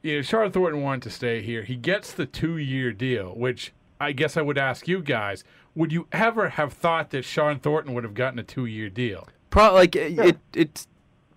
you 0.04 0.18
know, 0.18 0.22
Sean 0.22 0.51
Thornton 0.51 0.82
wanted 0.84 1.01
to 1.04 1.10
stay 1.10 1.42
here. 1.42 1.63
He 1.63 1.75
gets 1.75 2.13
the 2.13 2.25
two 2.27 2.58
year 2.58 2.92
deal, 2.92 3.34
which 3.36 3.74
I 4.00 4.12
guess 4.12 4.38
I 4.38 4.42
would 4.44 4.58
ask 4.60 4.88
you 4.88 5.01
guys: 5.01 5.44
Would 5.74 5.92
you 5.92 6.08
ever 6.12 6.50
have 6.50 6.74
thought 6.74 7.10
that 7.10 7.24
Sean 7.25 7.60
Thornton 7.60 7.94
would 7.96 8.04
have 8.04 8.13
gotten 8.13 8.38
a 8.38 8.44
two 8.44 8.65
year 8.68 8.89
deal? 8.89 9.27
Pro- 9.50 9.74
like 9.74 9.96
it, 9.96 10.20
it, 10.20 10.38
it, 10.54 10.88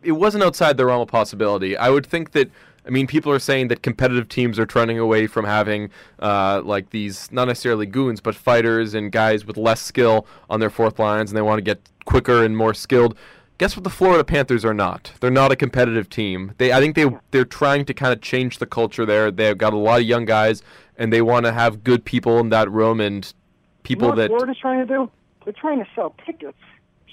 it 0.02 0.12
wasn't 0.12 0.44
outside 0.44 0.76
the 0.76 0.84
realm 0.84 1.00
of 1.00 1.08
possibility. 1.08 1.76
I 1.76 1.88
would 1.88 2.04
think 2.06 2.32
that. 2.32 2.50
I 2.88 2.90
mean, 2.90 3.06
people 3.06 3.30
are 3.30 3.38
saying 3.38 3.68
that 3.68 3.82
competitive 3.82 4.28
teams 4.28 4.58
are 4.58 4.64
trending 4.64 4.98
away 4.98 5.26
from 5.26 5.44
having 5.44 5.90
uh, 6.20 6.62
like 6.64 6.88
these 6.88 7.30
not 7.30 7.46
necessarily 7.46 7.84
goons, 7.84 8.20
but 8.22 8.34
fighters 8.34 8.94
and 8.94 9.12
guys 9.12 9.44
with 9.44 9.58
less 9.58 9.82
skill 9.82 10.26
on 10.48 10.60
their 10.60 10.70
fourth 10.70 10.98
lines, 10.98 11.30
and 11.30 11.36
they 11.36 11.42
want 11.42 11.58
to 11.58 11.62
get 11.62 11.80
quicker 12.06 12.42
and 12.42 12.56
more 12.56 12.72
skilled. 12.72 13.14
Guess 13.58 13.76
what? 13.76 13.84
The 13.84 13.90
Florida 13.90 14.24
Panthers 14.24 14.64
are 14.64 14.72
not. 14.72 15.12
They're 15.20 15.30
not 15.30 15.52
a 15.52 15.56
competitive 15.56 16.08
team. 16.08 16.54
They, 16.58 16.72
I 16.72 16.80
think 16.80 16.94
they, 16.94 17.06
they're 17.32 17.44
trying 17.44 17.84
to 17.86 17.94
kind 17.94 18.12
of 18.12 18.22
change 18.22 18.58
the 18.58 18.66
culture 18.66 19.04
there. 19.04 19.30
They've 19.30 19.58
got 19.58 19.74
a 19.74 19.76
lot 19.76 20.00
of 20.00 20.06
young 20.06 20.24
guys, 20.24 20.62
and 20.96 21.12
they 21.12 21.20
want 21.20 21.44
to 21.44 21.52
have 21.52 21.84
good 21.84 22.04
people 22.04 22.38
in 22.38 22.48
that 22.50 22.70
room 22.70 23.00
and 23.00 23.24
You 23.24 23.30
know 23.30 23.34
people 23.82 24.08
what 24.08 24.16
that. 24.16 24.28
Florida's 24.28 24.58
trying 24.58 24.86
to 24.86 24.86
do? 24.86 25.10
They're 25.44 25.52
trying 25.52 25.80
to 25.80 25.86
sell 25.94 26.14
tickets. 26.24 26.56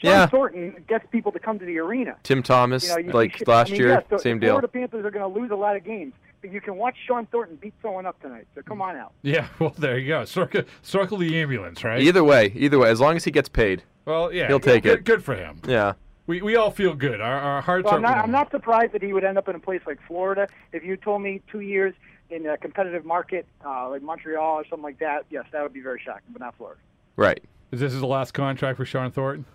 Sean 0.01 0.11
Yeah. 0.11 0.25
Thornton 0.27 0.83
gets 0.87 1.05
people 1.11 1.31
to 1.31 1.39
come 1.39 1.57
to 1.59 1.65
the 1.65 1.77
arena. 1.79 2.15
Tim 2.23 2.43
Thomas, 2.43 2.83
You 2.87 2.89
know, 2.89 2.97
you, 2.99 3.11
like 3.11 3.39
you- 3.39 3.45
last 3.47 3.69
I 3.69 3.71
mean, 3.71 3.81
year, 3.81 3.89
yeah, 3.89 3.99
so 4.09 4.17
same 4.17 4.39
the 4.39 4.45
deal. 4.47 4.53
Florida 4.53 4.67
Panthers 4.67 5.05
are 5.05 5.11
going 5.11 5.33
to 5.33 5.39
lose 5.39 5.51
a 5.51 5.55
lot 5.55 5.75
of 5.75 5.83
games, 5.83 6.13
but 6.41 6.51
you 6.51 6.61
can 6.61 6.75
watch 6.75 6.95
Sean 7.07 7.25
Thornton 7.27 7.55
beat 7.57 7.73
someone 7.81 8.05
up 8.05 8.19
tonight. 8.21 8.47
So 8.55 8.61
come 8.61 8.81
on 8.81 8.95
out. 8.95 9.13
Yeah, 9.21 9.47
well, 9.59 9.73
there 9.77 9.97
you 9.97 10.07
go. 10.07 10.25
Circle, 10.25 10.63
circle 10.81 11.17
the 11.17 11.39
ambulance, 11.41 11.83
right? 11.83 12.01
Either 12.01 12.23
way, 12.23 12.51
either 12.55 12.77
way, 12.77 12.89
as 12.89 12.99
long 12.99 13.15
as 13.15 13.23
he 13.23 13.31
gets 13.31 13.49
paid. 13.49 13.83
well, 14.05 14.31
yeah, 14.33 14.47
He'll 14.47 14.59
take 14.59 14.83
good, 14.83 14.99
it. 14.99 15.03
Good 15.05 15.23
for 15.23 15.35
him. 15.35 15.59
Yeah. 15.67 15.93
We 16.27 16.41
we 16.41 16.55
all 16.55 16.71
feel 16.71 16.95
good. 16.95 17.21
Our, 17.21 17.39
our 17.39 17.61
hearts 17.61 17.85
Well, 17.85 17.93
are. 17.93 17.97
I'm 17.97 18.01
not, 18.01 18.17
I'm 18.17 18.31
not 18.31 18.49
surprised 18.49 18.93
that 18.93 19.03
he 19.03 19.13
would 19.13 19.23
end 19.23 19.37
up 19.37 19.47
in 19.47 19.55
a 19.55 19.59
place 19.59 19.81
like 19.85 19.99
Florida. 20.07 20.47
If 20.73 20.83
you 20.83 20.97
told 20.97 21.21
me 21.21 21.39
two 21.51 21.59
years 21.59 21.93
in 22.31 22.47
a 22.47 22.57
competitive 22.57 23.05
market 23.05 23.45
uh, 23.63 23.87
like 23.89 24.01
Montreal 24.01 24.55
or 24.55 24.65
something 24.65 24.81
like 24.83 24.97
that, 24.97 25.25
yes, 25.29 25.45
that 25.51 25.61
would 25.61 25.71
be 25.73 25.81
very 25.81 26.01
shocking, 26.03 26.25
but 26.33 26.41
not 26.41 26.55
Florida. 26.57 26.81
Right. 27.15 27.43
Is 27.71 27.79
this 27.79 27.93
his 27.93 28.01
last 28.01 28.33
contract 28.33 28.77
for 28.77 28.85
Sean 28.85 29.11
Thornton? 29.11 29.45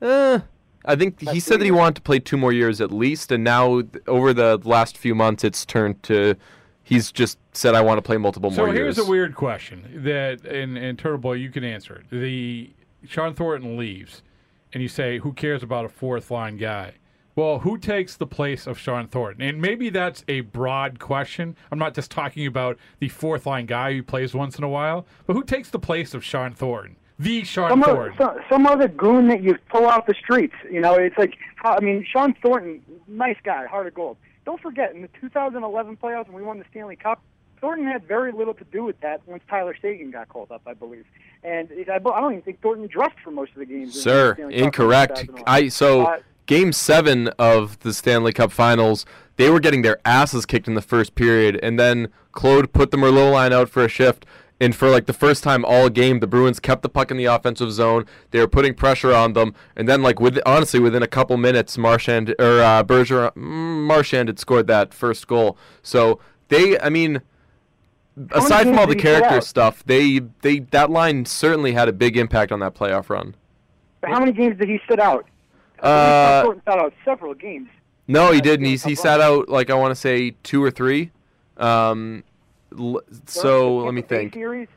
Uh, 0.00 0.40
I 0.84 0.96
think 0.96 1.20
he 1.20 1.40
said 1.40 1.60
that 1.60 1.64
he 1.64 1.70
weird. 1.70 1.80
wanted 1.80 1.94
to 1.96 2.02
play 2.02 2.18
two 2.18 2.36
more 2.36 2.52
years 2.52 2.80
at 2.80 2.90
least, 2.90 3.30
and 3.32 3.44
now 3.44 3.82
over 4.06 4.32
the 4.32 4.58
last 4.64 4.96
few 4.96 5.14
months, 5.14 5.44
it's 5.44 5.66
turned 5.66 6.02
to 6.04 6.36
he's 6.82 7.12
just 7.12 7.38
said 7.52 7.74
I 7.74 7.80
want 7.80 7.98
to 7.98 8.02
play 8.02 8.16
multiple 8.16 8.50
So 8.50 8.64
more 8.64 8.74
years. 8.74 8.96
So 8.96 9.02
here's 9.02 9.08
a 9.08 9.10
weird 9.10 9.34
question 9.34 10.02
that, 10.04 10.44
and, 10.44 10.76
and 10.76 10.98
Turtle 10.98 11.18
Boy, 11.18 11.34
you 11.34 11.50
can 11.50 11.64
answer 11.64 11.94
it. 11.94 12.10
The 12.10 12.70
Sean 13.06 13.34
Thornton 13.34 13.76
leaves, 13.76 14.22
and 14.72 14.82
you 14.82 14.88
say, 14.88 15.18
"Who 15.18 15.32
cares 15.32 15.62
about 15.62 15.84
a 15.84 15.88
fourth 15.88 16.30
line 16.30 16.56
guy?" 16.56 16.94
Well, 17.36 17.60
who 17.60 17.78
takes 17.78 18.16
the 18.16 18.26
place 18.26 18.66
of 18.66 18.78
Sean 18.78 19.06
Thornton? 19.06 19.42
And 19.42 19.62
maybe 19.62 19.88
that's 19.88 20.24
a 20.28 20.40
broad 20.40 20.98
question. 20.98 21.56
I'm 21.70 21.78
not 21.78 21.94
just 21.94 22.10
talking 22.10 22.46
about 22.46 22.76
the 22.98 23.08
fourth 23.08 23.46
line 23.46 23.66
guy 23.66 23.94
who 23.94 24.02
plays 24.02 24.34
once 24.34 24.58
in 24.58 24.64
a 24.64 24.68
while, 24.68 25.06
but 25.26 25.34
who 25.34 25.44
takes 25.44 25.70
the 25.70 25.78
place 25.78 26.12
of 26.12 26.24
Sean 26.24 26.52
Thornton? 26.52 26.96
The 27.20 27.44
Sean 27.44 27.70
Some, 27.70 27.82
Thornton. 27.82 28.14
other, 28.18 28.40
some, 28.48 28.64
some 28.64 28.66
other 28.66 28.88
goon 28.88 29.28
that 29.28 29.42
you 29.42 29.56
pull 29.68 29.88
out 29.88 30.06
the 30.06 30.14
streets. 30.14 30.54
You 30.70 30.80
know, 30.80 30.94
it's 30.94 31.18
like, 31.18 31.36
I 31.62 31.80
mean, 31.80 32.06
Sean 32.10 32.34
Thornton, 32.42 32.82
nice 33.06 33.36
guy, 33.44 33.66
heart 33.66 33.86
of 33.86 33.94
gold. 33.94 34.16
Don't 34.46 34.60
forget, 34.60 34.94
in 34.94 35.02
the 35.02 35.08
2011 35.20 35.98
playoffs 35.98 36.26
when 36.28 36.36
we 36.36 36.42
won 36.42 36.58
the 36.58 36.64
Stanley 36.70 36.96
Cup, 36.96 37.20
Thornton 37.60 37.86
had 37.86 38.08
very 38.08 38.32
little 38.32 38.54
to 38.54 38.64
do 38.64 38.84
with 38.84 38.98
that 39.00 39.20
once 39.26 39.42
Tyler 39.50 39.76
Seguin 39.82 40.10
got 40.10 40.30
called 40.30 40.50
up, 40.50 40.62
I 40.66 40.72
believe. 40.72 41.04
And 41.44 41.70
it, 41.70 41.90
I, 41.90 41.96
I 41.96 41.98
don't 41.98 42.32
even 42.32 42.42
think 42.42 42.62
Thornton 42.62 42.86
dressed 42.86 43.20
for 43.22 43.30
most 43.30 43.52
of 43.52 43.58
the 43.58 43.66
games. 43.66 43.90
in 43.90 43.94
the 43.94 44.00
Sir, 44.00 44.32
in 44.38 44.50
incorrect. 44.50 45.26
I 45.46 45.68
so 45.68 46.06
Uh, 46.06 46.18
game 46.46 46.72
seven 46.72 47.28
of 47.38 47.78
the 47.80 47.92
Stanley 47.92 48.32
Cup 48.32 48.50
Finals, 48.50 49.04
they 49.36 49.50
were 49.50 49.60
getting 49.60 49.82
their 49.82 49.98
asses 50.06 50.46
kicked 50.46 50.68
in 50.68 50.74
the 50.74 50.82
first 50.82 51.14
period, 51.14 51.60
and 51.62 51.78
then 51.78 52.08
Claude 52.32 52.72
put 52.72 52.90
the 52.90 52.96
Merlot 52.96 53.30
line 53.32 53.52
out 53.52 53.68
for 53.68 53.84
a 53.84 53.88
shift. 53.88 54.24
And 54.60 54.76
for 54.76 54.90
like 54.90 55.06
the 55.06 55.14
first 55.14 55.42
time 55.42 55.64
all 55.64 55.88
game, 55.88 56.20
the 56.20 56.26
Bruins 56.26 56.60
kept 56.60 56.82
the 56.82 56.90
puck 56.90 57.10
in 57.10 57.16
the 57.16 57.24
offensive 57.24 57.72
zone. 57.72 58.04
They 58.30 58.40
were 58.40 58.48
putting 58.48 58.74
pressure 58.74 59.14
on 59.14 59.32
them, 59.32 59.54
and 59.74 59.88
then 59.88 60.02
like 60.02 60.20
with 60.20 60.38
honestly 60.44 60.78
within 60.78 61.02
a 61.02 61.06
couple 61.06 61.38
minutes, 61.38 61.78
Marchand 61.78 62.34
or 62.38 62.60
uh, 62.60 62.84
Bergeron, 62.84 63.32
mm, 63.32 63.86
Marchand 63.86 64.28
had 64.28 64.38
scored 64.38 64.66
that 64.66 64.92
first 64.92 65.26
goal. 65.26 65.56
So 65.82 66.20
they, 66.48 66.78
I 66.78 66.90
mean, 66.90 67.22
aside 68.32 68.64
from 68.64 68.78
all 68.78 68.86
the 68.86 68.94
he 68.94 69.00
character 69.00 69.40
stuff, 69.40 69.82
they 69.86 70.20
they 70.42 70.58
that 70.58 70.90
line 70.90 71.24
certainly 71.24 71.72
had 71.72 71.88
a 71.88 71.92
big 71.92 72.18
impact 72.18 72.52
on 72.52 72.60
that 72.60 72.74
playoff 72.74 73.08
run. 73.08 73.34
But 74.02 74.10
how 74.10 74.20
many 74.20 74.32
games 74.32 74.58
did 74.58 74.68
he 74.68 74.78
sit 74.88 75.00
out? 75.00 75.26
Uh, 75.78 76.42
Thornton 76.42 76.62
sat 76.66 76.78
out 76.78 76.92
several 77.04 77.32
games. 77.32 77.68
No, 78.06 78.32
he 78.32 78.40
didn't. 78.40 78.66
He's, 78.66 78.82
he 78.82 78.94
sat 78.94 79.20
out 79.20 79.48
like 79.48 79.70
I 79.70 79.74
want 79.74 79.92
to 79.92 79.94
say 79.94 80.34
two 80.42 80.62
or 80.62 80.70
three. 80.70 81.12
Um, 81.56 82.24
so 83.26 83.78
let 83.78 83.94
me 83.94 84.02
think. 84.02 84.34
Series, 84.34 84.68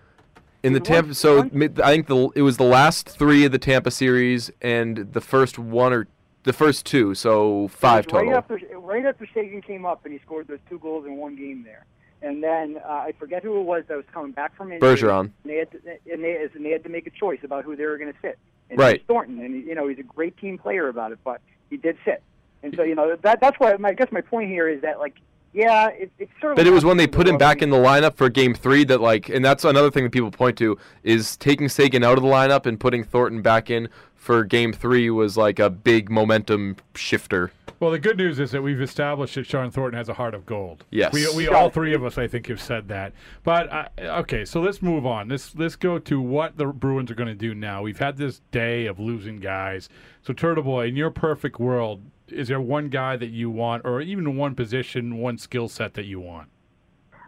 In 0.63 0.73
the 0.73 0.79
Tampa, 0.79 1.13
so 1.13 1.43
I 1.43 1.49
think 1.49 2.07
the 2.07 2.29
it 2.35 2.41
was 2.41 2.57
the 2.57 2.63
last 2.63 3.09
three 3.09 3.45
of 3.45 3.51
the 3.51 3.59
Tampa 3.59 3.91
series 3.91 4.51
and 4.61 5.13
the 5.13 5.21
first 5.21 5.59
one 5.59 5.93
or 5.93 6.07
the 6.43 6.53
first 6.53 6.85
two, 6.85 7.15
so 7.15 7.67
five 7.69 8.07
total. 8.07 8.27
Right 8.27 8.37
after, 8.37 8.59
right 8.77 9.05
after 9.05 9.27
Seguin 9.33 9.61
came 9.61 9.85
up 9.85 10.03
and 10.03 10.13
he 10.13 10.19
scored 10.19 10.47
those 10.47 10.59
two 10.69 10.79
goals 10.79 11.05
in 11.05 11.17
one 11.17 11.35
game 11.35 11.63
there. 11.63 11.85
And 12.21 12.41
then 12.41 12.79
uh, 12.85 12.89
I 12.89 13.13
forget 13.19 13.43
who 13.43 13.59
it 13.59 13.63
was 13.63 13.83
that 13.87 13.97
was 13.97 14.05
coming 14.13 14.31
back 14.31 14.55
from 14.55 14.71
injury. 14.71 14.95
Bergeron. 14.95 15.19
And 15.19 15.33
they 15.43 15.57
had 15.57 15.71
to, 15.71 15.77
and 16.11 16.23
they, 16.23 16.47
and 16.53 16.65
they 16.65 16.69
had 16.69 16.83
to 16.83 16.89
make 16.89 17.05
a 17.05 17.09
choice 17.09 17.39
about 17.43 17.65
who 17.65 17.75
they 17.75 17.85
were 17.85 17.97
going 17.97 18.13
to 18.13 18.19
sit. 18.21 18.39
And 18.69 18.79
Right. 18.79 19.03
Thornton, 19.07 19.39
and 19.43 19.53
you 19.65 19.75
know 19.75 19.87
he's 19.87 19.99
a 19.99 20.03
great 20.03 20.37
team 20.37 20.57
player 20.57 20.87
about 20.87 21.11
it, 21.11 21.19
but 21.23 21.41
he 21.69 21.75
did 21.77 21.97
sit. 22.05 22.23
And 22.61 22.73
so 22.75 22.83
you 22.83 22.95
know 22.95 23.17
that 23.21 23.41
that's 23.41 23.59
why 23.59 23.75
my, 23.75 23.89
I 23.89 23.93
guess 23.93 24.09
my 24.11 24.21
point 24.21 24.49
here 24.49 24.69
is 24.69 24.81
that 24.83 24.99
like 24.99 25.15
yeah, 25.53 25.89
it, 25.89 26.11
it's 26.19 26.31
sort 26.41 26.53
of. 26.53 26.57
But 26.57 26.67
it 26.67 26.71
was 26.71 26.83
when 26.83 26.97
they 26.97 27.07
put 27.07 27.27
him 27.27 27.37
back 27.37 27.61
in 27.61 27.69
the 27.69 27.77
lineup 27.77 28.15
for 28.15 28.29
Game 28.29 28.53
Three 28.53 28.83
that 28.85 29.01
like, 29.01 29.29
and 29.29 29.43
that's 29.43 29.63
another 29.63 29.91
thing 29.91 30.03
that 30.03 30.11
people 30.11 30.31
point 30.31 30.57
to 30.57 30.77
is 31.03 31.37
taking 31.37 31.69
Seguin 31.69 32.03
out 32.03 32.17
of 32.17 32.23
the 32.23 32.29
lineup 32.29 32.65
and 32.65 32.79
putting 32.79 33.03
Thornton 33.03 33.41
back 33.41 33.69
in 33.69 33.89
for 34.15 34.43
Game 34.43 34.73
Three 34.73 35.09
was 35.09 35.37
like 35.37 35.59
a 35.59 35.69
big 35.69 36.09
momentum 36.09 36.77
shifter. 36.95 37.51
Well, 37.79 37.91
the 37.91 37.99
good 37.99 38.17
news 38.17 38.39
is 38.39 38.51
that 38.51 38.61
we've 38.61 38.81
established 38.81 39.35
that 39.35 39.45
Sean 39.45 39.69
Thornton 39.69 39.97
has 39.97 40.07
a 40.07 40.13
heart 40.13 40.33
of 40.33 40.45
gold. 40.45 40.85
Yes. 40.89 41.11
we, 41.11 41.27
we 41.35 41.47
all 41.49 41.69
three 41.69 41.93
of 41.93 42.05
us, 42.05 42.17
I 42.17 42.27
think, 42.27 42.47
have 42.47 42.61
said 42.61 42.87
that. 42.87 43.11
But 43.43 43.69
uh, 43.73 43.87
okay, 43.99 44.45
so 44.45 44.61
let's 44.61 44.81
move 44.81 45.05
on. 45.05 45.27
Let's 45.27 45.53
let's 45.55 45.75
go 45.75 45.99
to 45.99 46.21
what 46.21 46.57
the 46.57 46.67
Bruins 46.67 47.11
are 47.11 47.15
going 47.15 47.27
to 47.27 47.35
do 47.35 47.53
now. 47.53 47.81
We've 47.81 47.99
had 47.99 48.15
this 48.15 48.39
day 48.51 48.85
of 48.85 48.99
losing 48.99 49.37
guys. 49.37 49.89
So, 50.21 50.31
Turtle 50.31 50.63
Boy, 50.63 50.87
in 50.87 50.95
your 50.95 51.11
perfect 51.11 51.59
world, 51.59 52.01
is 52.33 52.47
there 52.47 52.61
one 52.61 52.89
guy 52.89 53.15
that 53.17 53.29
you 53.29 53.49
want, 53.49 53.85
or 53.85 54.01
even 54.01 54.35
one 54.35 54.55
position, 54.55 55.17
one 55.17 55.37
skill 55.37 55.67
set 55.67 55.93
that 55.93 56.05
you 56.05 56.19
want? 56.19 56.49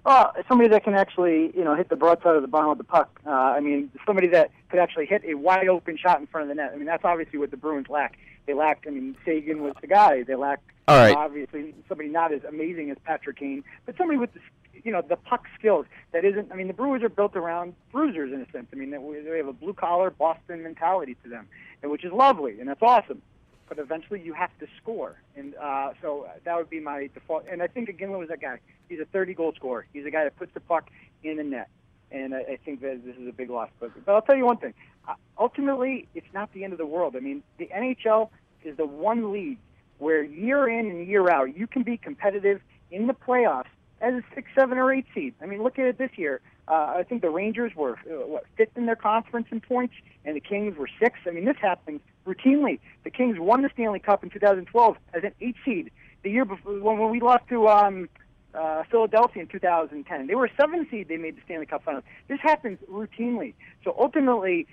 Well, 0.06 0.34
somebody 0.48 0.70
that 0.70 0.84
can 0.84 0.94
actually, 0.94 1.52
you 1.56 1.64
know, 1.64 1.76
hit 1.76 1.90
the 1.90 1.96
broadside 1.96 2.36
of 2.36 2.44
the 2.44 2.48
bottom 2.48 2.70
of 2.70 2.78
the 2.78 2.84
puck. 2.84 3.20
Uh, 3.26 3.32
I 3.32 3.60
mean, 3.60 3.92
somebody 4.06 4.28
that 4.28 4.52
could 4.70 4.80
actually 4.80 5.08
hit 5.08 5.24
a 5.26 5.34
wide 5.34 5.68
open 5.68 5.98
shot 5.98 6.20
in 6.20 6.28
front 6.28 6.44
of 6.44 6.50
the 6.50 6.62
net. 6.62 6.72
I 6.74 6.78
mean, 6.78 6.86
that's 6.86 7.04
obviously 7.04 7.40
what 7.40 7.50
the 7.50 7.58
Bruins 7.58 7.90
lack. 7.90 8.18
They 8.46 8.54
lacked. 8.54 8.86
I 8.86 8.92
mean, 8.92 9.18
Seguin 9.26 9.64
was 9.64 9.74
the 9.82 9.88
guy. 9.88 10.22
They 10.22 10.36
lacked. 10.36 10.70
All 10.88 10.98
right. 10.98 11.16
Obviously, 11.16 11.74
somebody 11.90 12.10
not 12.10 12.32
as 12.32 12.44
amazing 12.44 12.92
as 12.92 12.98
Patrick 13.04 13.40
Kane, 13.40 13.64
but 13.88 13.98
somebody 13.98 14.20
with 14.20 14.32
the, 14.34 14.40
you 14.84 14.92
know, 14.92 15.02
the 15.02 15.16
puck 15.16 15.46
skills 15.58 15.88
that 16.12 16.24
isn't. 16.24 16.52
I 16.52 16.56
mean, 16.56 16.68
the 16.68 16.74
Brewers 16.74 17.02
are 17.02 17.10
built 17.10 17.36
around 17.36 17.74
bruisers 17.92 18.32
in 18.32 18.42
a 18.42 18.52
sense. 18.52 18.68
I 18.72 18.76
mean, 18.76 18.92
they, 18.92 19.00
they 19.28 19.38
have 19.38 19.48
a 19.48 19.54
blue 19.54 19.74
collar 19.74 20.12
Boston 20.12 20.62
mentality 20.62 21.18
to 21.24 21.30
them, 21.30 21.48
which 21.84 22.04
is 22.04 22.12
lovely 22.12 22.60
and 22.60 22.70
that's 22.70 22.82
awesome. 22.82 23.22
But 23.68 23.80
eventually, 23.80 24.22
you 24.22 24.34
have 24.34 24.52
to 24.60 24.68
score, 24.82 25.20
and 25.36 25.56
uh, 25.56 25.92
so 26.02 26.28
that 26.44 26.56
would 26.56 26.70
be 26.70 26.80
my 26.80 27.10
default. 27.14 27.46
And 27.52 27.64
I 27.64 27.68
think 27.68 27.90
Ginla 27.90 28.20
was 28.20 28.30
that 28.30 28.40
guy. 28.40 28.60
He's 28.90 29.00
a 29.00 29.06
30 29.06 29.34
goal 29.34 29.54
scorer. 29.56 29.88
He's 29.92 30.06
a 30.06 30.12
guy 30.12 30.24
that 30.24 30.36
puts 30.38 30.54
the 30.54 30.60
puck 30.60 30.90
in 31.24 31.38
the 31.38 31.44
net, 31.44 31.70
and 32.12 32.36
I, 32.36 32.42
I 32.42 32.60
think 32.64 32.82
that 32.82 33.04
this 33.04 33.16
is 33.16 33.28
a 33.28 33.32
big 33.32 33.50
loss. 33.50 33.70
But, 33.80 33.92
but 34.06 34.14
I'll 34.14 34.22
tell 34.22 34.36
you 34.36 34.46
one 34.46 34.58
thing. 34.58 34.76
Uh, 35.08 35.16
ultimately, 35.40 36.08
it's 36.14 36.32
not 36.34 36.54
the 36.54 36.64
end 36.64 36.74
of 36.74 36.80
the 36.80 36.86
world. 36.86 37.16
I 37.16 37.22
mean, 37.22 37.42
the 37.58 37.68
NHL 37.68 38.30
is 38.64 38.78
the 38.78 38.86
one 38.86 39.32
league 39.32 39.58
where 39.98 40.24
year 40.24 40.68
in 40.68 40.92
and 40.92 41.08
year 41.08 41.30
out 41.30 41.58
you 41.58 41.68
can 41.68 41.84
be 41.84 41.98
competitive 41.98 42.62
in 42.92 43.08
the 43.08 43.14
playoffs 43.14 43.66
as 44.02 44.14
a 44.14 44.24
six, 44.34 44.50
seven, 44.56 44.78
or 44.78 44.94
eight 44.94 45.06
seed. 45.14 45.34
I 45.42 45.46
mean, 45.46 45.64
look 45.64 45.80
at 45.80 45.86
it 45.86 45.98
this 45.98 46.12
year. 46.18 46.42
Uh, 46.68 46.96
I 46.98 47.04
think 47.04 47.22
the 47.22 47.30
Rangers 47.30 47.76
were 47.76 47.94
uh, 47.94 48.26
what 48.26 48.46
fifth 48.58 48.76
in 48.76 48.86
their 48.86 48.96
conference 48.96 49.48
in 49.52 49.62
points, 49.62 49.94
and 50.24 50.36
the 50.36 50.40
Kings 50.40 50.76
were 50.78 50.90
sixth. 51.00 51.22
I 51.28 51.32
mean, 51.32 51.46
this 51.46 51.58
happens 51.62 52.02
routinely. 52.26 52.80
The 53.04 53.12
Kings 53.12 53.38
won 53.40 53.62
the 53.62 53.70
Stanley 53.74 54.00
Cup 54.00 54.24
in 54.24 54.30
2012 54.32 54.98
as 55.14 55.24
an 55.24 55.34
eight 55.42 55.56
seed. 55.64 55.92
The 56.24 56.32
year 56.32 56.46
before, 56.46 56.80
when, 56.80 56.98
when 56.98 57.12
we 57.12 57.22
lost 57.22 57.48
to 57.50 57.68
um, 57.68 58.10
uh, 58.56 58.84
Philadelphia 58.90 59.44
in 59.44 59.48
2010, 59.48 60.28
they 60.28 60.34
were 60.34 60.46
a 60.46 60.56
seven 60.60 60.88
seed. 60.90 61.08
They 61.08 61.18
made 61.18 61.38
the 61.38 61.42
Stanley 61.46 61.68
Cup 61.68 61.84
Finals. 61.84 62.04
This 62.28 62.40
happens 62.42 62.80
routinely. 62.92 63.54
So 63.84 63.96
ultimately, 64.00 64.66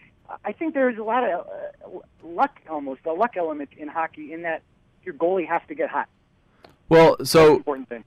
I 0.44 0.52
think 0.52 0.72
there's 0.72 0.96
a 0.98 1.02
lot 1.02 1.24
of 1.24 1.46
uh, 1.46 1.98
luck, 2.22 2.58
almost 2.70 3.02
a 3.04 3.12
luck 3.12 3.36
element 3.36 3.70
in 3.76 3.88
hockey, 3.88 4.32
in 4.32 4.42
that 4.42 4.62
your 5.04 5.14
goalie 5.14 5.46
has 5.46 5.60
to 5.68 5.74
get 5.74 5.90
hot. 5.90 6.08
Well, 6.88 7.16
so 7.24 7.56
important 7.56 7.88
thing. 7.88 8.04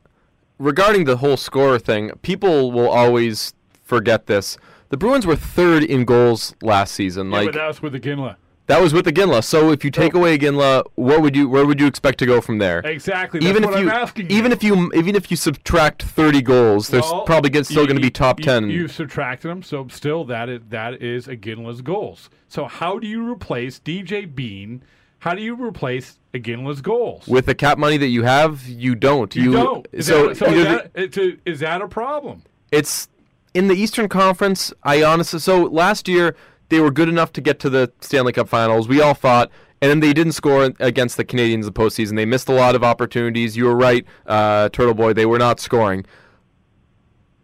regarding 0.58 1.06
the 1.06 1.18
whole 1.18 1.38
score 1.38 1.78
thing, 1.78 2.12
people 2.22 2.72
will 2.72 2.90
always 2.90 3.54
forget 3.86 4.26
this. 4.26 4.58
The 4.90 4.98
Bruins 4.98 5.26
were 5.26 5.36
third 5.36 5.84
in 5.84 6.04
goals 6.06 6.56
last 6.62 6.94
season. 6.94 7.32
Yeah, 7.32 7.38
Like 7.38 7.54
that 7.54 7.68
was 7.68 7.82
with 7.82 7.94
the 7.94 8.00
Ginla. 8.00 8.36
that 8.68 8.82
was 8.82 8.94
with 8.94 9.06
the 9.06 9.14
Ginla. 9.14 9.44
So 9.44 9.72
if 9.72 9.84
you 9.84 9.92
take 9.92 10.16
oh. 10.16 10.20
away 10.20 10.38
Ginla, 10.38 10.86
what 10.96 11.22
would 11.22 11.36
you 11.36 11.48
where 11.48 11.66
would 11.66 11.80
you 11.80 11.88
expect 11.88 12.20
to 12.20 12.26
go 12.26 12.42
from 12.42 12.58
there? 12.58 12.80
Exactly. 12.80 13.40
That's 13.40 13.50
even 13.50 13.64
if 13.64 13.72
you 13.72 13.90
I'm 13.90 13.90
asking 13.90 14.30
even 14.32 14.52
if 14.52 14.64
you 14.64 14.92
even 14.94 15.16
if 15.16 15.32
you 15.32 15.38
subtract 15.38 16.04
30 16.04 16.42
goals, 16.42 16.90
there's 16.90 17.04
Well, 17.04 17.22
probably 17.24 17.50
get, 17.50 17.66
still 17.66 17.86
going 17.86 17.96
to 17.96 18.02
be 18.02 18.12
top 18.12 18.40
you- 18.40 18.46
10. 18.46 18.70
You 18.70 18.88
subtracted 18.88 19.50
them, 19.50 19.64
so 19.64 19.88
still 19.88 20.26
that 20.26 20.50
is 20.50 20.62
that 20.70 21.02
is 21.02 21.28
Iginla's 21.28 21.82
goals. 21.82 22.30
So 22.48 22.66
how 22.66 23.00
do 23.00 23.08
you 23.08 23.30
replace 23.32 23.80
DJ 23.80 24.34
Bean? 24.34 24.84
How 25.20 25.34
do 25.34 25.42
you 25.42 25.56
replace 25.56 26.20
Iginla's 26.36 26.82
goals? 26.82 27.28
with 27.28 27.48
the 27.48 27.56
cap 27.56 27.80
money 27.80 27.98
that 27.98 28.10
you 28.10 28.24
have, 28.24 28.68
you 28.68 28.94
don't. 28.94 29.36
you, 29.36 29.54
don't. 29.54 29.88
Is 29.92 30.06
so 30.06 30.28
that, 30.28 30.38
so 30.38 30.46
is, 30.46 30.64
that, 30.66 30.92
it's 30.94 31.18
a- 31.18 31.38
is 31.46 31.60
that 31.62 31.82
a 31.82 31.88
problem? 31.88 32.44
it's 32.72 33.08
in 33.56 33.68
the 33.70 33.74
Eastern 33.74 34.08
Conference. 34.10 34.72
I 34.84 35.02
honestly, 35.02 35.40
so 35.40 35.64
last 35.64 36.08
year 36.08 36.36
they 36.70 36.80
were 36.80 36.92
good 36.92 37.10
enough 37.10 37.32
to 37.34 37.42
get 37.42 37.58
to 37.62 37.70
the 37.70 37.92
Stanley 38.02 38.34
Cup 38.34 38.50
Finals. 38.50 38.88
We 38.88 39.02
all 39.02 39.14
thought, 39.14 39.50
and 39.82 39.90
then 39.90 40.02
they 40.02 40.14
didn't 40.14 40.34
score 40.34 40.72
against 40.80 41.16
the 41.18 41.26
Canadiens 41.26 41.54
in 41.54 41.62
the 41.62 41.72
postseason. 41.72 42.16
They 42.18 42.26
missed 42.26 42.50
a 42.50 42.54
lot 42.54 42.76
of 42.76 42.84
opportunities. 42.84 43.56
You 43.58 43.66
were 43.66 43.76
right, 43.76 44.06
uh, 44.28 44.70
Turtle 44.70 44.94
Boy. 44.94 45.14
They 45.14 45.26
were 45.26 45.40
not 45.40 45.60
scoring. 45.60 46.06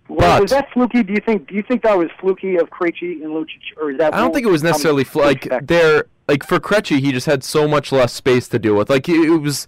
Well, 0.09 0.35
But- 0.35 0.41
was 0.41 0.51
that 0.51 0.69
fluky? 0.73 1.03
Do 1.03 1.13
you 1.13 1.21
think? 1.25 1.47
Do 1.47 1.55
you 1.55 1.63
think 1.63 1.83
that 1.83 1.97
was 1.97 2.09
fluky 2.19 2.57
of 2.57 2.69
Krejci 2.69 3.23
and 3.23 3.31
Lucic, 3.31 3.61
or 3.81 3.91
is 3.91 3.97
that? 3.99 4.13
I 4.13 4.17
don't 4.17 4.33
think 4.33 4.45
it 4.45 4.51
was 4.51 4.63
necessarily 4.63 5.05
fl- 5.05 5.21
like 5.21 5.47
they're 5.63 6.05
like 6.27 6.45
for 6.45 6.59
Krejci, 6.59 6.99
he 6.99 7.13
just 7.13 7.25
had 7.25 7.43
so 7.43 7.67
much 7.67 7.93
less 7.93 8.11
space 8.11 8.49
to 8.49 8.59
deal 8.59 8.75
with. 8.75 8.89
Like 8.89 9.07
it 9.07 9.15
it 9.15 9.37
was, 9.37 9.67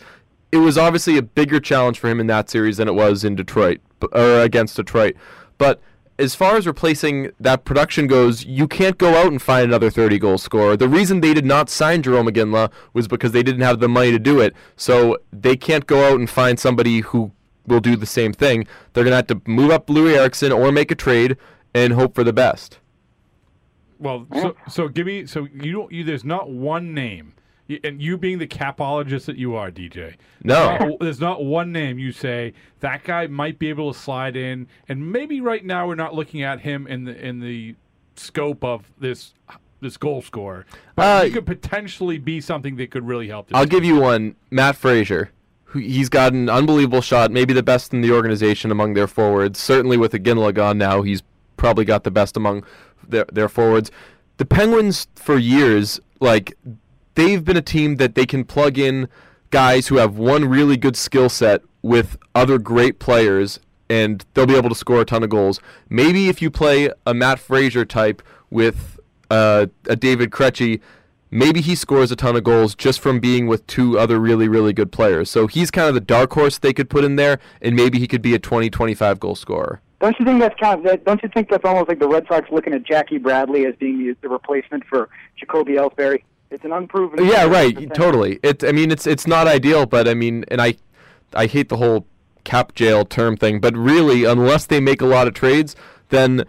it 0.51 0.57
was 0.57 0.77
obviously 0.77 1.17
a 1.17 1.21
bigger 1.21 1.61
challenge 1.61 1.97
for 1.99 2.09
him 2.09 2.19
in 2.19 2.27
that 2.27 2.49
series 2.49 2.75
than 2.77 2.89
it 2.89 2.93
was 2.93 3.23
in 3.23 3.35
Detroit 3.35 3.79
or 4.11 4.41
against 4.41 4.75
Detroit. 4.75 5.15
But 5.57 5.79
as 6.19 6.35
far 6.35 6.55
as 6.55 6.67
replacing 6.67 7.31
that 7.39 7.65
production 7.65 8.07
goes, 8.07 8.45
you 8.45 8.67
can't 8.67 8.97
go 8.97 9.15
out 9.15 9.27
and 9.27 9.41
find 9.41 9.65
another 9.65 9.89
30 9.89 10.19
goal 10.19 10.37
scorer. 10.37 10.77
The 10.77 10.87
reason 10.87 11.21
they 11.21 11.33
did 11.33 11.45
not 11.45 11.69
sign 11.69 12.03
Jarome 12.03 12.29
Iginla 12.29 12.71
was 12.93 13.07
because 13.07 13.31
they 13.31 13.43
didn't 13.43 13.61
have 13.61 13.79
the 13.79 13.89
money 13.89 14.11
to 14.11 14.19
do 14.19 14.39
it. 14.39 14.53
So 14.75 15.17
they 15.31 15.55
can't 15.55 15.87
go 15.87 16.07
out 16.07 16.19
and 16.19 16.29
find 16.29 16.59
somebody 16.59 16.99
who 16.99 17.31
will 17.65 17.79
do 17.79 17.95
the 17.95 18.05
same 18.05 18.33
thing. 18.33 18.67
They're 18.93 19.03
gonna 19.03 19.15
have 19.15 19.27
to 19.27 19.41
move 19.45 19.71
up 19.71 19.89
Louis 19.89 20.15
Erickson 20.15 20.51
or 20.51 20.71
make 20.71 20.91
a 20.91 20.95
trade 20.95 21.37
and 21.73 21.93
hope 21.93 22.13
for 22.13 22.23
the 22.23 22.33
best. 22.33 22.79
Well, 23.99 24.27
so 24.33 24.55
so 24.69 24.87
give 24.89 25.07
me 25.07 25.25
so 25.25 25.47
you 25.53 25.71
don't 25.71 25.91
you 25.91 26.03
there's 26.03 26.25
not 26.25 26.49
one 26.49 26.93
name. 26.93 27.33
And 27.83 28.01
you 28.01 28.17
being 28.17 28.39
the 28.39 28.47
capologist 28.47 29.25
that 29.25 29.37
you 29.37 29.55
are, 29.55 29.71
DJ. 29.71 30.15
No. 30.43 30.77
Not- 30.77 30.99
there's 30.99 31.19
not 31.19 31.43
one 31.45 31.71
name 31.71 31.99
you 31.99 32.11
say 32.11 32.53
that 32.79 33.03
guy 33.03 33.27
might 33.27 33.59
be 33.59 33.69
able 33.69 33.93
to 33.93 33.99
slide 33.99 34.35
in, 34.35 34.67
and 34.89 35.11
maybe 35.11 35.41
right 35.41 35.63
now 35.65 35.87
we're 35.87 35.95
not 35.95 36.13
looking 36.13 36.41
at 36.43 36.59
him 36.61 36.87
in 36.87 37.05
the 37.05 37.15
in 37.25 37.39
the 37.39 37.75
scope 38.15 38.63
of 38.63 38.91
this 38.99 39.33
this 39.81 39.97
goal 39.97 40.21
scorer, 40.21 40.65
but 40.95 41.03
Uh, 41.03 41.25
he 41.25 41.31
could 41.31 41.45
potentially 41.45 42.17
be 42.17 42.39
something 42.39 42.77
that 42.77 42.89
could 42.91 43.05
really 43.05 43.27
help. 43.27 43.49
I'll 43.53 43.63
team. 43.65 43.69
give 43.69 43.83
you 43.83 43.99
one. 43.99 44.35
Matt 44.49 44.75
Fraser. 44.77 45.31
He's 45.73 46.07
got 46.07 46.33
an 46.33 46.49
unbelievable 46.49 47.01
shot, 47.01 47.31
maybe 47.31 47.51
the 47.51 47.63
best 47.63 47.93
in 47.93 48.01
the 48.01 48.11
organization 48.11 48.69
among 48.71 48.93
their 48.93 49.07
forwards. 49.07 49.59
Certainly 49.59 49.97
with 49.97 50.13
Iginla 50.13 50.53
gone 50.53 50.77
now, 50.77 51.01
he's 51.01 51.23
probably 51.57 51.83
got 51.83 52.03
the 52.03 52.11
best 52.11 52.37
among 52.37 52.63
their 53.07 53.25
their 53.31 53.49
forwards. 53.49 53.89
The 54.37 54.45
Penguins 54.45 55.07
for 55.15 55.37
years, 55.37 55.99
like 56.19 56.55
they've 57.15 57.43
been 57.43 57.57
a 57.57 57.61
team 57.61 57.97
that 57.97 58.15
they 58.15 58.25
can 58.25 58.43
plug 58.43 58.77
in 58.77 59.07
guys 59.49 59.87
who 59.87 59.97
have 59.97 60.17
one 60.17 60.45
really 60.45 60.77
good 60.77 60.95
skill 60.95 61.29
set 61.29 61.61
with 61.81 62.17
other 62.33 62.57
great 62.57 62.99
players 62.99 63.59
and 63.89 64.25
they'll 64.33 64.47
be 64.47 64.55
able 64.55 64.69
to 64.69 64.75
score 64.75 65.01
a 65.01 65.05
ton 65.05 65.23
of 65.23 65.29
goals. 65.29 65.59
Maybe 65.89 66.29
if 66.29 66.41
you 66.41 66.49
play 66.49 66.89
a 67.05 67.13
Matt 67.13 67.39
Fraser 67.39 67.85
type 67.85 68.21
with 68.49 68.99
uh, 69.29 69.67
a 69.87 69.95
David 69.95 70.31
Krejci, 70.31 70.79
maybe 71.29 71.61
he 71.61 71.75
scores 71.75 72.11
a 72.11 72.15
ton 72.15 72.35
of 72.35 72.43
goals 72.43 72.73
just 72.75 72.99
from 72.99 73.19
being 73.19 73.45
with 73.47 73.65
two 73.67 73.99
other 73.99 74.19
really, 74.19 74.47
really 74.47 74.73
good 74.73 74.91
players. 74.91 75.29
So 75.29 75.47
he's 75.47 75.69
kind 75.69 75.87
of 75.87 75.93
the 75.93 76.01
dark 76.01 76.33
horse 76.33 76.57
they 76.57 76.73
could 76.73 76.89
put 76.89 77.03
in 77.03 77.17
there, 77.17 77.39
and 77.61 77.75
maybe 77.75 77.99
he 77.99 78.07
could 78.07 78.21
be 78.21 78.33
a 78.33 78.39
20, 78.39 78.69
25 78.69 79.19
goal 79.19 79.35
scorer. 79.35 79.81
Don't 79.99 80.17
you 80.19 80.25
think 80.25 80.39
that's 80.39 80.59
kind 80.59 80.85
of, 80.85 81.05
don't 81.05 81.21
you 81.23 81.29
think 81.29 81.49
that's 81.49 81.63
almost 81.63 81.87
like 81.87 81.99
the 81.99 82.07
Red 82.07 82.25
Sox 82.27 82.49
looking 82.51 82.73
at 82.73 82.83
Jackie 82.83 83.19
Bradley 83.19 83.65
as 83.65 83.75
being 83.75 83.99
the, 83.99 84.15
the 84.21 84.29
replacement 84.29 84.85
for 84.85 85.09
Jacoby 85.37 85.73
Ellsbury? 85.73 86.23
It's 86.53 86.63
an 86.63 86.71
unproven. 86.71 87.25
Yeah, 87.25 87.45
right. 87.45 87.93
Totally. 87.95 88.39
It. 88.43 88.63
I 88.63 88.71
mean, 88.71 88.91
it's 88.91 89.07
it's 89.07 89.25
not 89.25 89.47
ideal, 89.47 89.85
but 89.87 90.07
I 90.07 90.13
mean, 90.13 90.45
and 90.49 90.61
I, 90.61 90.75
I 91.33 91.47
hate 91.47 91.69
the 91.69 91.77
whole 91.77 92.05
cap 92.43 92.75
jail 92.75 93.05
term 93.05 93.35
thing. 93.35 93.59
But 93.59 93.75
really, 93.75 94.23
unless 94.23 94.67
they 94.67 94.79
make 94.79 95.01
a 95.01 95.05
lot 95.07 95.27
of 95.27 95.33
trades, 95.33 95.75
then 96.09 96.45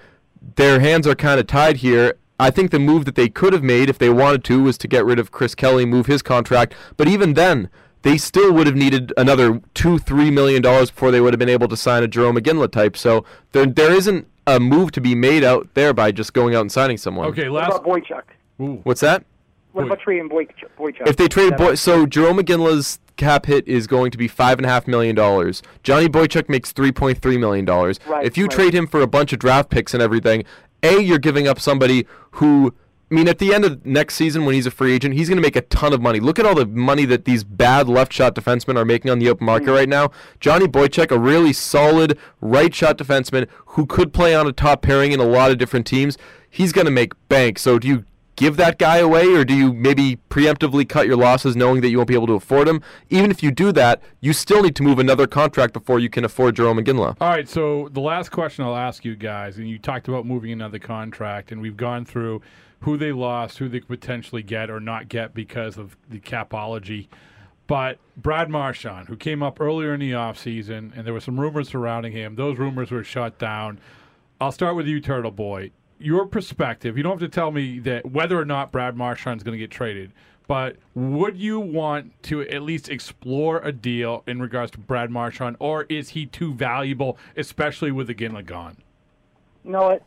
their 0.57 0.81
hands 0.81 1.07
are 1.07 1.14
kind 1.14 1.40
of 1.40 1.47
tied 1.47 1.79
here. 1.79 2.14
I 2.38 2.51
think 2.51 2.71
the 2.71 2.79
move 2.79 3.07
that 3.07 3.14
they 3.14 3.29
could 3.29 3.53
have 3.55 3.62
made 3.62 3.88
if 3.88 3.97
they 3.97 4.11
wanted 4.11 4.45
to 4.45 4.62
was 4.62 4.77
to 4.79 4.88
get 4.88 5.07
rid 5.07 5.19
of 5.19 5.31
Chris 5.31 5.55
Kelly, 5.55 5.87
move 5.87 6.07
his 6.07 6.21
contract. 6.21 6.75
But 6.99 7.09
even 7.09 7.33
then, 7.35 7.71
they 8.03 8.19
still 8.19 8.53
would 8.53 8.67
have 8.67 8.77
needed 8.77 9.12
another 9.17 9.62
two, 9.73 9.99
three 9.99 10.31
million 10.31 10.61
dollars 10.61 10.90
before 10.90 11.12
they 11.12 11.21
would 11.23 11.33
have 11.33 11.38
been 11.38 11.49
able 11.49 11.69
to 11.69 11.77
sign 11.79 12.03
a 12.03 12.09
Jarome 12.09 12.37
Iginla 12.38 12.71
type. 12.73 12.97
So 12.97 13.25
there, 13.53 13.64
there 13.64 13.93
isn't 13.93 14.27
a 14.47 14.61
move 14.61 14.93
to 14.93 15.01
be 15.01 15.14
made 15.14 15.45
out 15.45 15.69
there 15.73 15.95
by 15.95 16.12
just 16.12 16.35
going 16.35 16.55
out 16.55 16.61
and 16.61 16.71
signing 16.73 16.99
someone. 16.99 17.29
Okay, 17.29 17.49
What 17.49 17.62
last. 17.62 17.79
about 17.81 17.85
Boychuk? 17.87 18.23
Ooh. 18.61 18.81
What's 18.83 19.01
that? 19.01 19.25
What 19.74 19.87
about 19.87 19.98
trading 19.98 20.28
Boy, 20.28 20.46
Boychuk? 20.78 21.08
If 21.08 21.16
they 21.16 21.26
trade 21.26 21.56
Boy, 21.56 21.74
so 21.74 22.06
Jarome 22.06 22.40
Iginla's 22.40 23.00
cap 23.16 23.46
hit 23.46 23.66
is 23.66 23.88
going 23.88 24.12
to 24.12 24.18
be 24.18 24.28
five 24.28 24.58
and 24.58 24.66
a 24.66 24.68
half 24.68 24.87
million 24.87 25.16
dollars. 25.16 25.62
Johnny 25.82 26.08
Boychuk 26.08 26.48
makes 26.48 26.70
three 26.70 26.92
point 26.92 27.20
three 27.20 27.37
million 27.37 27.64
dollars. 27.64 27.98
Right, 28.06 28.24
if 28.24 28.38
you 28.38 28.44
right. 28.44 28.52
trade 28.52 28.72
him 28.72 28.87
for 28.87 29.02
a 29.02 29.08
bunch 29.08 29.32
of 29.32 29.40
draft 29.40 29.70
picks 29.70 29.92
and 29.92 30.00
everything, 30.00 30.44
a 30.84 31.00
you're 31.00 31.18
giving 31.18 31.48
up 31.48 31.58
somebody 31.60 32.06
who. 32.32 32.72
I 33.10 33.16
mean, 33.16 33.28
at 33.28 33.38
the 33.38 33.52
end 33.52 33.64
of 33.64 33.84
next 33.84 34.14
season, 34.14 34.44
when 34.44 34.54
he's 34.54 34.66
a 34.66 34.70
free 34.70 34.92
agent, 34.92 35.14
he's 35.14 35.28
going 35.28 35.37
to 35.37 35.42
make 35.42 35.54
a 35.54 35.60
ton 35.60 35.92
of 35.92 36.00
money. 36.00 36.20
Look 36.20 36.38
at 36.38 36.46
all 36.46 36.54
the 36.54 36.66
money 36.66 37.04
that 37.04 37.26
these 37.26 37.44
bad 37.44 37.87
left 37.87 38.12
shot 38.12 38.34
defensemen 38.34 38.76
are 38.76 38.84
making 38.84 39.10
on 39.10 39.18
the 39.18 39.28
open 39.28 39.44
market 39.44 39.66
hmm. 39.66 39.72
right 39.72 39.88
now. 39.88 40.10
Johnny 40.40 40.66
Boychuk, 40.66 41.10
a 41.10 41.18
really 41.18 41.52
solid 41.52 42.18
right 42.40 42.74
shot 42.74 42.96
defenseman 42.96 43.46
who 43.66 43.87
could 43.87 44.12
play 44.12 44.34
on 44.34 44.46
a 44.46 44.52
top 44.52 44.82
pairing 44.82 45.12
in 45.12 45.20
a 45.20 45.24
lot 45.24 45.50
of 45.50 45.58
different 45.58 45.87
teams, 45.87 46.16
he's 46.48 46.72
going 46.72 46.87
to 46.87 46.90
make 46.90 47.12
bank. 47.28 47.58
So, 47.58 47.78
do 47.78 47.87
you 47.87 48.04
give 48.37 48.57
that 48.57 48.79
guy 48.79 48.99
away, 48.99 49.27
or 49.35 49.44
do 49.44 49.55
you 49.55 49.73
maybe 49.73 50.18
preemptively 50.31 50.88
cut 50.88 51.07
your 51.07 51.16
losses 51.16 51.57
knowing 51.57 51.81
that 51.81 51.88
you 51.88 51.99
won't 51.99 52.09
be 52.09 52.14
able 52.14 52.27
to 52.27 52.35
afford 52.35 52.68
him? 52.68 52.81
Even 53.11 53.31
if 53.31 53.42
you 53.42 53.51
do 53.51 53.73
that, 53.73 54.03
you 54.20 54.33
still 54.33 54.62
need 54.62 54.77
to 54.77 54.83
move 54.83 54.99
another 54.99 55.27
contract 55.27 55.73
before 55.73 55.99
you 55.99 56.09
can 56.09 56.25
afford 56.25 56.57
Jarome 56.57 56.85
Iginla. 56.85 57.16
All 57.20 57.29
right, 57.29 57.49
so 57.49 57.88
the 57.92 58.01
last 58.01 58.31
question 58.31 58.64
I'll 58.64 58.77
ask 58.77 59.05
you 59.05 59.16
guys, 59.16 59.59
and 59.59 59.68
you 59.68 59.79
talked 59.79 60.09
about 60.09 60.27
moving 60.27 60.53
another 60.53 60.79
contract, 60.79 61.53
and 61.53 61.61
we've 61.61 61.77
gone 61.77 62.05
through 62.05 62.42
who 62.81 62.97
they 62.97 63.12
lost, 63.12 63.59
who 63.59 63.68
they 63.68 63.81
could 63.81 63.88
potentially 63.88 64.42
get 64.42 64.70
or 64.70 64.81
not 64.81 65.09
get 65.09 65.35
because 65.35 65.79
of 65.79 65.97
the 66.09 66.20
capology. 66.20 67.09
But 67.66 67.99
Brad 68.16 68.51
Marchand, 68.51 69.09
who 69.09 69.16
came 69.16 69.42
up 69.42 69.59
earlier 69.59 69.94
in 69.94 70.01
the 70.01 70.12
offseason, 70.12 70.94
and 70.94 71.07
there 71.07 71.14
were 71.14 71.20
some 71.20 71.40
rumors 71.40 71.70
surrounding 71.70 72.12
him, 72.12 72.35
those 72.35 72.59
rumors 72.59 72.90
were 72.90 73.03
shut 73.03 73.38
down. 73.38 73.81
I'll 74.38 74.53
start 74.53 74.77
with 74.77 74.87
you, 74.87 75.01
Turtle 75.01 75.31
Boy. 75.31 75.70
Your 76.05 76.27
perspective, 76.27 76.99
you 76.99 77.03
don't 77.03 77.19
have 77.19 77.31
to 77.31 77.35
tell 77.35 77.51
me 77.51 77.79
that 77.79 78.05
whether 78.05 78.38
or 78.38 78.45
not 78.45 78.71
Brad 78.71 78.95
Marchand 78.95 79.40
is 79.40 79.43
going 79.43 79.55
to 79.55 79.59
get 79.59 79.71
traded, 79.71 80.12
but 80.47 80.77
would 80.95 81.35
you 81.35 81.59
want 81.59 82.23
to 82.25 82.43
at 82.43 82.61
least 82.61 82.90
explore 82.90 83.61
a 83.61 83.73
deal 83.73 84.23
in 84.27 84.38
regards 84.38 84.71
to 84.73 84.79
Brad 84.79 85.11
Marchand, 85.11 85.57
or 85.61 85.85
is 85.85 86.11
he 86.11 86.27
too 86.27 86.53
valuable, 86.53 87.17
especially 87.38 87.90
with 87.90 88.09
the 88.09 88.14
Ginla 88.14 88.45
gone? 88.45 88.77
You 89.64 89.71
know 89.71 89.83
what? 89.83 90.03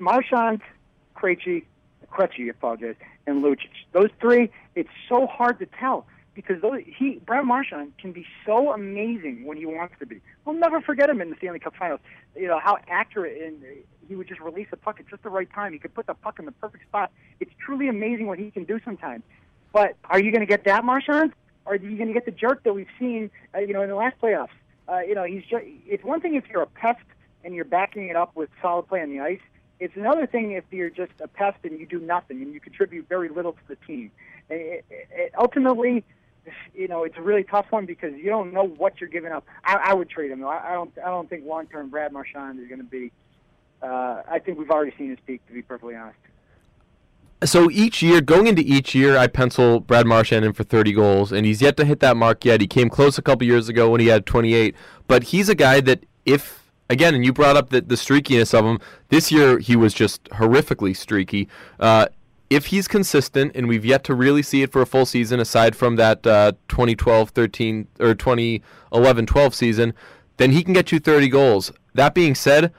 Marchand, 0.00 0.62
Krejci, 1.14 1.62
Krejci, 2.10 2.50
apologize, 2.50 2.96
and 3.28 3.44
Lucic. 3.44 3.68
Those 3.92 4.10
three, 4.20 4.50
it's 4.74 4.90
so 5.08 5.28
hard 5.28 5.60
to 5.60 5.66
tell 5.66 6.06
because 6.34 6.60
those, 6.62 6.82
he 6.84 7.20
Brad 7.24 7.44
Marchand 7.44 7.92
can 7.98 8.12
be 8.12 8.26
so 8.46 8.72
amazing 8.72 9.44
when 9.44 9.56
he 9.56 9.66
wants 9.66 9.94
to 10.00 10.06
be. 10.06 10.20
We'll 10.44 10.56
never 10.56 10.80
forget 10.80 11.10
him 11.10 11.20
in 11.20 11.30
the 11.30 11.36
Stanley 11.36 11.58
Cup 11.58 11.74
Finals. 11.76 12.00
You 12.36 12.48
know 12.48 12.60
how 12.62 12.78
accurate 12.88 13.42
and 13.42 13.62
he 14.10 14.16
would 14.16 14.26
just 14.26 14.40
release 14.40 14.66
the 14.70 14.76
puck 14.76 14.98
at 14.98 15.08
just 15.08 15.22
the 15.22 15.30
right 15.30 15.48
time. 15.52 15.72
He 15.72 15.78
could 15.78 15.94
put 15.94 16.06
the 16.06 16.14
puck 16.14 16.40
in 16.40 16.44
the 16.44 16.52
perfect 16.52 16.84
spot. 16.84 17.12
It's 17.38 17.52
truly 17.64 17.88
amazing 17.88 18.26
what 18.26 18.40
he 18.40 18.50
can 18.50 18.64
do 18.64 18.80
sometimes. 18.84 19.22
But 19.72 19.94
are 20.04 20.20
you 20.20 20.32
going 20.32 20.40
to 20.40 20.46
get 20.46 20.64
that 20.64 20.84
Marchand, 20.84 21.32
or 21.64 21.74
are 21.74 21.76
you 21.76 21.96
going 21.96 22.08
to 22.08 22.14
get 22.14 22.24
the 22.24 22.32
jerk 22.32 22.64
that 22.64 22.74
we've 22.74 22.88
seen? 22.98 23.30
Uh, 23.54 23.60
you 23.60 23.72
know, 23.72 23.82
in 23.82 23.88
the 23.88 23.94
last 23.94 24.20
playoffs. 24.20 24.48
Uh, 24.88 24.98
you 25.00 25.14
know, 25.14 25.22
he's 25.22 25.44
just. 25.44 25.64
It's 25.86 26.02
one 26.02 26.20
thing 26.20 26.34
if 26.34 26.44
you're 26.50 26.62
a 26.62 26.66
pest 26.66 27.04
and 27.44 27.54
you're 27.54 27.64
backing 27.64 28.08
it 28.08 28.16
up 28.16 28.34
with 28.34 28.50
solid 28.60 28.88
play 28.88 29.00
on 29.00 29.10
the 29.10 29.20
ice. 29.20 29.40
It's 29.78 29.96
another 29.96 30.26
thing 30.26 30.52
if 30.52 30.64
you're 30.72 30.90
just 30.90 31.12
a 31.20 31.28
pest 31.28 31.58
and 31.62 31.78
you 31.78 31.86
do 31.86 32.00
nothing 32.00 32.42
and 32.42 32.52
you 32.52 32.60
contribute 32.60 33.08
very 33.08 33.28
little 33.28 33.52
to 33.52 33.68
the 33.68 33.76
team. 33.86 34.10
It, 34.50 34.84
it, 34.90 35.08
it, 35.12 35.32
ultimately, 35.38 36.04
you 36.74 36.88
know, 36.88 37.04
it's 37.04 37.16
a 37.16 37.22
really 37.22 37.44
tough 37.44 37.66
one 37.70 37.86
because 37.86 38.14
you 38.14 38.26
don't 38.26 38.52
know 38.52 38.66
what 38.66 39.00
you're 39.00 39.10
giving 39.10 39.32
up. 39.32 39.46
I, 39.64 39.76
I 39.76 39.94
would 39.94 40.08
trade 40.08 40.30
him. 40.30 40.44
I, 40.44 40.70
I 40.70 40.72
don't. 40.72 40.92
I 40.98 41.08
don't 41.08 41.28
think 41.28 41.44
long 41.46 41.66
term 41.66 41.88
Brad 41.90 42.12
Marchand 42.12 42.60
is 42.60 42.68
going 42.68 42.80
to 42.80 42.84
be. 42.84 43.12
Uh, 43.82 44.22
I 44.28 44.38
think 44.38 44.58
we've 44.58 44.70
already 44.70 44.94
seen 44.98 45.10
his 45.10 45.18
peak, 45.26 45.46
to 45.46 45.52
be 45.52 45.62
perfectly 45.62 45.96
honest. 45.96 46.18
So 47.42 47.70
each 47.70 48.02
year, 48.02 48.20
going 48.20 48.46
into 48.46 48.60
each 48.62 48.94
year, 48.94 49.16
I 49.16 49.26
pencil 49.26 49.80
Brad 49.80 50.06
Marchand 50.06 50.44
in 50.44 50.52
for 50.52 50.62
30 50.62 50.92
goals, 50.92 51.32
and 51.32 51.46
he's 51.46 51.62
yet 51.62 51.78
to 51.78 51.86
hit 51.86 52.00
that 52.00 52.18
mark 52.18 52.44
yet. 52.44 52.60
He 52.60 52.66
came 52.66 52.90
close 52.90 53.16
a 53.16 53.22
couple 53.22 53.46
years 53.46 53.70
ago 53.70 53.88
when 53.88 54.00
he 54.02 54.08
had 54.08 54.26
28, 54.26 54.74
but 55.06 55.22
he's 55.24 55.48
a 55.48 55.54
guy 55.54 55.80
that 55.80 56.04
if 56.26 56.60
again, 56.90 57.14
and 57.14 57.24
you 57.24 57.32
brought 57.32 57.56
up 57.56 57.70
the, 57.70 57.80
the 57.80 57.94
streakiness 57.94 58.52
of 58.52 58.66
him. 58.66 58.78
This 59.08 59.32
year, 59.32 59.58
he 59.58 59.76
was 59.76 59.94
just 59.94 60.24
horrifically 60.24 60.94
streaky. 60.94 61.48
Uh, 61.78 62.08
if 62.50 62.66
he's 62.66 62.88
consistent, 62.88 63.52
and 63.54 63.68
we've 63.68 63.84
yet 63.84 64.02
to 64.04 64.14
really 64.14 64.42
see 64.42 64.62
it 64.62 64.72
for 64.72 64.82
a 64.82 64.86
full 64.86 65.06
season, 65.06 65.38
aside 65.38 65.76
from 65.76 65.94
that 65.96 66.26
uh, 66.26 66.52
2012 66.68 67.30
13 67.30 67.86
or 68.00 68.14
2011 68.14 69.26
12 69.26 69.54
season, 69.54 69.94
then 70.36 70.50
he 70.50 70.64
can 70.64 70.74
get 70.74 70.90
you 70.90 70.98
30 70.98 71.28
goals. 71.28 71.72
That 71.94 72.12
being 72.12 72.34
said, 72.34 72.72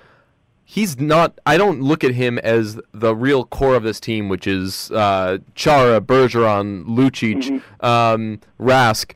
he's 0.66 1.00
not. 1.00 1.40
I 1.46 1.58
don't 1.58 1.82
look 1.82 2.04
at 2.04 2.14
him 2.14 2.38
as 2.40 2.80
the 2.94 3.16
real 3.16 3.46
core 3.46 3.76
of 3.76 3.84
this 3.84 4.02
team, 4.02 4.28
which 4.28 4.46
is 4.46 4.92
uh, 4.92 5.38
Chara, 5.56 6.02
Bergeron, 6.02 6.86
Lucic, 6.86 7.44
mm-hmm. 7.44 7.86
um, 7.86 8.42
Rask. 8.60 9.14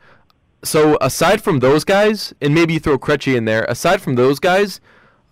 So 0.64 0.98
aside 1.02 1.44
from 1.44 1.60
those 1.60 1.84
guys, 1.84 2.34
and 2.42 2.56
maybe 2.56 2.74
you 2.74 2.80
throw 2.80 2.98
Krejci 2.98 3.36
in 3.36 3.46
there. 3.46 3.66
Aside 3.66 4.02
from 4.02 4.16
those 4.16 4.40
guys, 4.40 4.80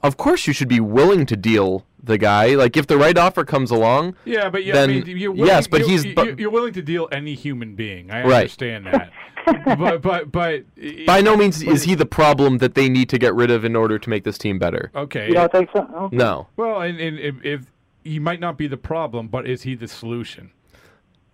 of 0.04 0.18
course 0.18 0.48
you 0.48 0.54
should 0.54 0.68
be 0.68 0.82
willing 0.82 1.26
to 1.26 1.38
deal 1.38 1.86
the 2.04 2.18
guy. 2.18 2.56
Like 2.56 2.78
if 2.78 2.88
the 2.88 2.98
right 2.98 3.18
offer 3.18 3.44
comes 3.46 3.72
along, 3.72 4.16
yeah, 4.26 4.50
but 4.50 4.64
yeah, 4.64 4.74
then, 4.74 4.90
I 4.90 4.94
mean, 4.94 5.18
you're 5.18 5.32
willing, 5.32 5.48
yes, 5.48 5.68
but 5.68 5.82
you're, 5.82 5.90
he's 5.90 6.06
you're, 6.06 6.40
you're 6.40 6.52
willing 6.52 6.74
to 6.74 6.82
deal 6.82 7.08
any 7.12 7.34
human 7.34 7.76
being. 7.76 8.12
I 8.12 8.24
right. 8.24 8.34
understand 8.36 8.86
that. 8.88 9.12
but 9.78 10.02
but 10.02 10.32
but 10.32 10.64
by 11.06 11.22
no 11.22 11.36
means 11.36 11.62
is 11.62 11.84
he 11.84 11.96
the 11.96 12.06
problem 12.06 12.60
that 12.60 12.76
they 12.76 12.90
need 12.90 13.10
to 13.10 13.18
get 13.18 13.34
rid 13.34 13.52
of 13.52 13.66
in 13.66 13.76
order 13.76 13.98
to 13.98 14.10
make 14.10 14.24
this 14.24 14.38
team 14.38 14.60
better. 14.60 14.92
Okay, 14.96 15.28
you 15.28 15.34
don't 15.34 15.52
think 15.52 15.70
so? 15.74 15.88
Okay. 15.96 16.16
No. 16.16 16.48
Well, 16.56 16.82
and, 16.82 17.00
and 17.00 17.20
if, 17.20 17.36
if 17.44 17.72
he 18.04 18.20
might 18.20 18.40
not 18.40 18.58
be 18.58 18.68
the 18.68 18.78
problem, 18.78 19.28
but 19.28 19.48
is 19.48 19.64
he 19.64 19.76
the 19.76 19.88
solution? 19.88 20.52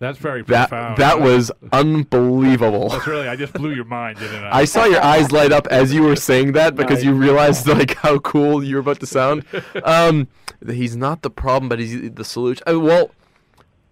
That's 0.00 0.16
very 0.16 0.42
that, 0.44 0.70
profound. 0.70 0.96
That 0.96 1.20
was 1.20 1.52
unbelievable. 1.72 2.88
That's 2.88 3.06
really, 3.06 3.28
I 3.28 3.36
just 3.36 3.52
blew 3.52 3.74
your 3.74 3.84
mind, 3.84 4.18
didn't 4.18 4.44
I? 4.44 4.60
I 4.60 4.64
saw 4.64 4.86
your 4.86 5.04
eyes 5.04 5.30
light 5.30 5.52
up 5.52 5.66
as 5.66 5.92
you 5.92 6.02
were 6.02 6.16
saying 6.16 6.52
that 6.52 6.74
because 6.74 7.04
you 7.04 7.12
realized 7.12 7.66
like 7.68 7.96
how 7.96 8.18
cool 8.18 8.64
you 8.64 8.76
were 8.76 8.80
about 8.80 8.98
to 9.00 9.06
sound. 9.06 9.44
Um, 9.84 10.28
he's 10.66 10.96
not 10.96 11.20
the 11.20 11.30
problem, 11.30 11.68
but 11.68 11.78
he's 11.78 12.12
the 12.12 12.24
solution. 12.24 12.62
Uh, 12.66 12.80
well, 12.80 13.10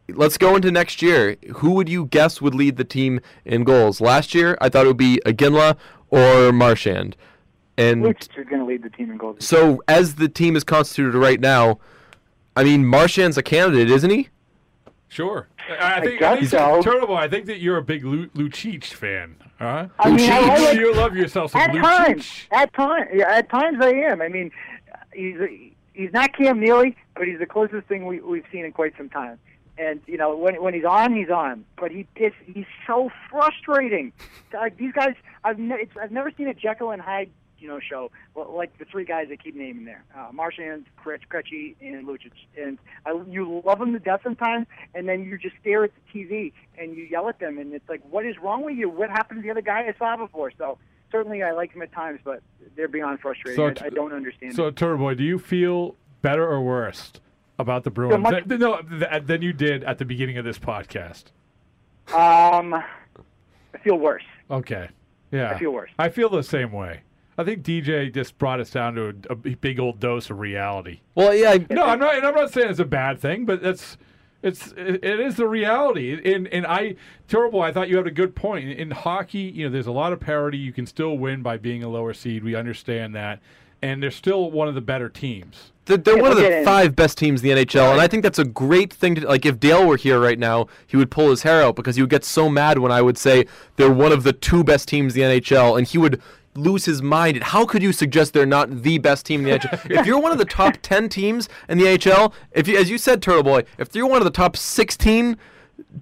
let's 0.08 0.38
go 0.38 0.56
into 0.56 0.70
next 0.70 1.02
year. 1.02 1.36
Who 1.56 1.72
would 1.72 1.90
you 1.90 2.06
guess 2.06 2.40
would 2.40 2.54
lead 2.54 2.78
the 2.78 2.84
team 2.84 3.20
in 3.44 3.64
goals? 3.64 4.00
Last 4.00 4.34
year, 4.34 4.56
I 4.62 4.70
thought 4.70 4.86
it 4.86 4.88
would 4.88 4.96
be 4.96 5.20
Iginla 5.26 5.76
or 6.08 6.52
Marchand. 6.52 7.16
And 7.76 8.02
Lucic 8.02 8.38
is 8.38 8.46
going 8.46 8.60
to 8.60 8.64
lead 8.64 8.82
the 8.82 8.90
team 8.90 9.10
in 9.10 9.18
goals. 9.18 9.44
So, 9.44 9.82
as 9.86 10.14
the 10.14 10.28
team 10.28 10.56
is 10.56 10.64
constituted 10.64 11.16
right 11.16 11.38
now, 11.38 11.78
I 12.56 12.64
mean, 12.64 12.86
Marchand's 12.86 13.36
a 13.36 13.42
candidate, 13.42 13.90
isn't 13.90 14.10
he? 14.10 14.30
Sure. 15.08 15.48
I 15.80 16.00
think, 16.00 16.22
I 16.22 16.32
I 16.32 16.36
think 16.36 16.50
so. 16.50 16.82
Turtle, 16.82 17.16
I 17.16 17.28
think 17.28 17.46
that 17.46 17.58
you're 17.60 17.78
a 17.78 17.82
big 17.82 18.04
Lu- 18.04 18.28
Lucic 18.28 18.84
fan, 18.84 19.36
huh? 19.58 19.88
I 19.98 20.10
mean, 20.10 20.30
I, 20.30 20.38
I 20.38 20.58
like, 20.58 20.78
you 20.78 20.94
love 20.94 21.16
yourself 21.16 21.52
some 21.52 21.60
at 21.62 21.70
Lucic. 21.70 21.82
times. 21.82 22.32
At 22.52 22.72
times, 22.74 23.08
yeah, 23.14 23.30
at 23.30 23.48
times 23.48 23.78
I 23.80 23.90
am. 23.90 24.20
I 24.20 24.28
mean, 24.28 24.50
he's 25.14 25.36
he's 25.94 26.12
not 26.12 26.36
Cam 26.36 26.60
Neely, 26.60 26.96
but 27.14 27.26
he's 27.26 27.38
the 27.38 27.46
closest 27.46 27.86
thing 27.88 28.06
we, 28.06 28.20
we've 28.20 28.44
seen 28.52 28.64
in 28.64 28.72
quite 28.72 28.94
some 28.96 29.08
time. 29.08 29.38
And 29.78 30.00
you 30.06 30.16
know, 30.18 30.36
when 30.36 30.60
when 30.62 30.74
he's 30.74 30.84
on, 30.84 31.14
he's 31.16 31.30
on. 31.30 31.64
But 31.76 31.90
he 31.90 32.06
is 32.16 32.32
he's 32.44 32.66
so 32.86 33.10
frustrating. 33.30 34.12
Like 34.52 34.76
these 34.76 34.92
guys, 34.92 35.14
I've 35.44 35.58
ne- 35.58 35.76
it's, 35.82 35.96
I've 36.00 36.12
never 36.12 36.30
seen 36.36 36.48
a 36.48 36.54
Jekyll 36.54 36.90
and 36.90 37.00
Hyde 37.00 37.30
you 37.58 37.68
know 37.68 37.80
show 37.80 38.10
well, 38.34 38.54
like 38.54 38.76
the 38.78 38.84
three 38.84 39.04
guys 39.04 39.28
that 39.28 39.42
keep 39.42 39.54
naming 39.54 39.84
there: 39.84 40.04
uh, 40.16 40.28
Marchand, 40.32 40.86
Krejci, 41.04 41.76
and 41.80 42.06
Lucic. 42.06 42.32
And 42.56 42.78
I, 43.06 43.20
you 43.28 43.62
love 43.64 43.78
them 43.78 43.92
to 43.92 43.98
death 43.98 44.20
sometimes, 44.22 44.66
and 44.94 45.08
then 45.08 45.24
you 45.24 45.38
just 45.38 45.56
stare 45.60 45.84
at 45.84 45.90
the 45.94 46.18
TV 46.18 46.52
and 46.78 46.96
you 46.96 47.04
yell 47.04 47.28
at 47.28 47.40
them, 47.40 47.58
and 47.58 47.72
it's 47.72 47.88
like, 47.88 48.02
what 48.10 48.24
is 48.24 48.36
wrong 48.38 48.64
with 48.64 48.76
you? 48.76 48.88
What 48.88 49.10
happened 49.10 49.40
to 49.40 49.42
the 49.42 49.50
other 49.50 49.62
guy 49.62 49.80
I 49.80 49.94
saw 49.98 50.16
before? 50.16 50.52
So 50.56 50.78
certainly 51.10 51.42
I 51.42 51.52
like 51.52 51.72
them 51.72 51.82
at 51.82 51.92
times, 51.92 52.20
but 52.24 52.42
they're 52.76 52.88
beyond 52.88 53.20
frustrating. 53.20 53.74
So 53.74 53.84
I, 53.84 53.86
I 53.86 53.90
don't 53.90 54.12
understand. 54.12 54.54
So, 54.54 54.66
it. 54.66 54.76
Turbo, 54.76 55.14
do 55.14 55.24
you 55.24 55.38
feel 55.38 55.96
better 56.22 56.46
or 56.46 56.60
worse 56.62 57.12
about 57.58 57.84
the 57.84 57.90
Bruins 57.90 58.22
much- 58.22 58.44
than, 58.46 58.60
no, 58.60 58.80
than 58.82 59.42
you 59.42 59.52
did 59.52 59.84
at 59.84 59.98
the 59.98 60.04
beginning 60.04 60.38
of 60.38 60.44
this 60.44 60.58
podcast? 60.58 61.24
Um, 62.12 62.74
I 62.74 63.78
feel 63.82 63.96
worse. 63.96 64.22
Okay. 64.50 64.88
Yeah. 65.30 65.50
I 65.50 65.58
feel 65.58 65.72
worse. 65.72 65.90
I 65.98 66.08
feel 66.08 66.28
the 66.28 66.42
same 66.42 66.72
way. 66.72 67.02
I 67.38 67.44
think 67.44 67.62
DJ 67.62 68.12
just 68.12 68.36
brought 68.36 68.58
us 68.58 68.70
down 68.70 68.96
to 68.96 69.14
a, 69.30 69.32
a 69.32 69.36
big 69.36 69.78
old 69.78 70.00
dose 70.00 70.28
of 70.28 70.40
reality. 70.40 71.00
Well, 71.14 71.32
yeah. 71.32 71.50
I, 71.50 71.66
No, 71.70 71.84
I'm 71.84 72.00
not. 72.00 72.16
And 72.16 72.26
I'm 72.26 72.34
not 72.34 72.52
saying 72.52 72.68
it's 72.68 72.80
a 72.80 72.84
bad 72.84 73.20
thing, 73.20 73.46
but 73.46 73.62
that's 73.62 73.96
it's 74.42 74.72
it, 74.76 75.04
it 75.04 75.20
is 75.20 75.36
the 75.36 75.46
reality. 75.46 76.12
And 76.34 76.48
and 76.48 76.66
I 76.66 76.96
terrible. 77.28 77.62
I 77.62 77.72
thought 77.72 77.88
you 77.88 77.96
had 77.96 78.08
a 78.08 78.12
good 78.12 78.34
point. 78.34 78.68
In, 78.68 78.72
in 78.72 78.90
hockey, 78.90 79.38
you 79.38 79.66
know, 79.66 79.72
there's 79.72 79.86
a 79.86 79.92
lot 79.92 80.12
of 80.12 80.18
parity. 80.18 80.58
You 80.58 80.72
can 80.72 80.86
still 80.86 81.16
win 81.16 81.42
by 81.42 81.58
being 81.58 81.84
a 81.84 81.88
lower 81.88 82.12
seed. 82.12 82.42
We 82.42 82.56
understand 82.56 83.14
that, 83.14 83.38
and 83.82 84.02
they're 84.02 84.10
still 84.10 84.50
one 84.50 84.66
of 84.66 84.74
the 84.74 84.80
better 84.80 85.08
teams. 85.08 85.70
They're, 85.88 85.96
they're 85.96 86.20
one 86.20 86.32
of 86.32 86.36
the 86.36 86.62
five 86.64 86.94
best 86.94 87.16
teams 87.16 87.42
in 87.42 87.48
the 87.48 87.64
NHL, 87.64 87.92
and 87.92 88.00
I 88.00 88.08
think 88.08 88.22
that's 88.22 88.38
a 88.38 88.44
great 88.44 88.92
thing 88.92 89.14
to 89.14 89.26
like. 89.26 89.46
If 89.46 89.58
Dale 89.58 89.86
were 89.86 89.96
here 89.96 90.20
right 90.20 90.38
now, 90.38 90.66
he 90.86 90.96
would 90.96 91.10
pull 91.10 91.30
his 91.30 91.42
hair 91.42 91.62
out 91.62 91.76
because 91.76 91.96
he 91.96 92.02
would 92.02 92.10
get 92.10 92.24
so 92.24 92.48
mad 92.48 92.78
when 92.78 92.92
I 92.92 93.00
would 93.00 93.16
say 93.16 93.46
they're 93.76 93.92
one 93.92 94.12
of 94.12 94.22
the 94.22 94.32
two 94.32 94.62
best 94.62 94.86
teams 94.86 95.16
in 95.16 95.28
the 95.28 95.40
NHL, 95.40 95.78
and 95.78 95.86
he 95.86 95.96
would 95.96 96.20
lose 96.54 96.84
his 96.84 97.02
mind. 97.02 97.42
How 97.42 97.64
could 97.64 97.82
you 97.82 97.92
suggest 97.92 98.32
they're 98.32 98.46
not 98.46 98.82
the 98.82 98.98
best 98.98 99.26
team 99.26 99.46
in 99.46 99.52
the 99.52 99.58
NHL? 99.68 99.90
if 100.00 100.06
you're 100.06 100.18
one 100.20 100.32
of 100.32 100.38
the 100.38 100.44
top 100.60 100.76
ten 100.82 101.08
teams 101.08 101.48
in 101.68 101.78
the 101.78 101.84
NHL, 101.84 102.32
if 102.52 102.66
you, 102.68 102.76
as 102.78 102.90
you 102.90 102.98
said, 102.98 103.22
Turtle 103.22 103.42
Boy, 103.42 103.64
if 103.78 103.94
you're 103.94 104.06
one 104.08 104.18
of 104.18 104.24
the 104.24 104.30
top 104.30 104.56
sixteen 104.56 105.36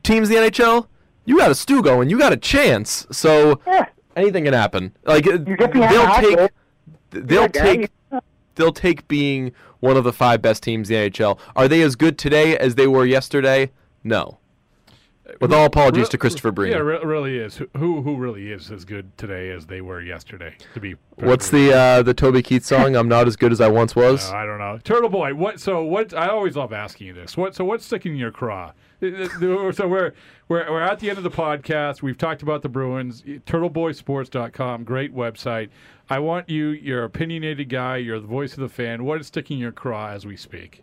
teams 0.03 0.31
in 0.31 0.37
the 0.37 0.51
NHL, 0.51 0.87
you 1.25 1.39
got 1.39 1.51
a 1.51 1.55
stew 1.55 1.83
going, 1.83 2.09
you 2.09 2.19
got 2.19 2.33
a 2.33 2.37
chance. 2.37 3.07
So 3.11 3.61
Yeah. 3.67 3.87
anything 4.15 4.45
can 4.45 4.55
happen. 4.55 4.97
Like 5.05 5.27
You 5.27 5.39
get 5.39 5.73
behind 5.73 5.95
they'll 5.95 6.37
take, 6.39 6.51
they'll 7.11 7.43
Yeah, 7.43 7.49
take 7.49 7.91
they'll 8.55 8.73
take 8.73 9.07
being 9.09 9.53
one 9.81 9.97
of 9.99 10.05
the 10.05 10.13
five 10.13 10.41
best 10.41 10.63
teams 10.63 10.89
in 10.91 10.97
the 11.05 11.11
NHL. 11.11 11.39
Are 11.55 11.69
they 11.69 11.83
as 11.83 11.95
good 11.97 12.17
today 12.17 12.57
as 12.57 12.75
they 12.77 12.87
were 12.87 13.05
yesterday? 13.05 13.71
No. 14.03 14.39
With 15.41 15.53
all 15.53 15.65
apologies 15.67 16.09
to 16.11 16.19
Christopher 16.19 16.53
Breen. 16.53 16.71
Yeah, 16.73 16.79
it 16.79 16.83
re- 16.83 17.05
really 17.05 17.39
is. 17.39 17.57
Who 17.77 18.01
who 18.03 18.17
really 18.17 18.53
is 18.53 18.71
as 18.71 18.85
good 18.85 19.17
today 19.19 19.51
as 19.51 19.67
they 19.67 19.81
were 19.81 20.01
yesterday? 20.01 20.55
To 20.75 20.81
be 20.81 20.95
What's 21.17 21.51
the 21.51 21.73
uh, 21.73 22.03
the 22.03 22.15
Toby 22.15 22.43
Keith 22.43 22.65
song? 22.65 22.95
I'm 22.95 23.09
not 23.09 23.27
as 23.27 23.35
good 23.37 23.51
as 23.51 23.61
I 23.61 23.69
once 23.69 23.97
was. 23.97 24.31
Uh, 24.31 24.37
I 24.37 24.47
don't 24.47 24.59
know. 24.59 24.79
Turtle 24.85 25.09
Boy, 25.11 25.35
what? 25.35 25.59
So 25.61 25.83
what? 25.83 26.15
I 26.15 26.29
always 26.29 26.57
love 26.57 26.73
asking 26.73 27.09
you 27.09 27.12
this. 27.12 27.37
What? 27.37 27.55
So 27.57 27.65
what's 27.65 27.85
sticking 27.85 28.12
in 28.12 28.19
your 28.19 28.31
craw? 28.31 28.73
Uh, 29.03 29.07
uh, 29.07 29.73
So 29.73 29.89
we're 29.89 30.12
we're 30.49 30.71
we're 30.71 30.81
at 30.81 31.01
the 31.01 31.09
end 31.11 31.19
of 31.19 31.25
the 31.25 31.31
podcast. 31.31 32.03
We've 32.03 32.19
talked 32.19 32.43
about 32.43 32.62
the 32.62 32.69
Bruins. 32.69 33.23
TurtleBoySports.com, 33.23 34.85
great 34.85 35.15
website. 35.15 35.71
I 36.09 36.21
want 36.21 36.49
you, 36.49 36.69
you're 36.69 37.03
opinionated 37.05 37.69
guy. 37.69 37.97
You're 37.97 38.21
the 38.21 38.27
voice 38.29 38.53
of 38.55 38.61
the 38.61 38.69
fan. 38.69 39.05
What 39.05 39.21
is 39.21 39.27
sticking 39.27 39.57
in 39.57 39.61
your 39.62 39.73
craw 39.73 40.11
as 40.11 40.25
we 40.25 40.37
speak? 40.37 40.83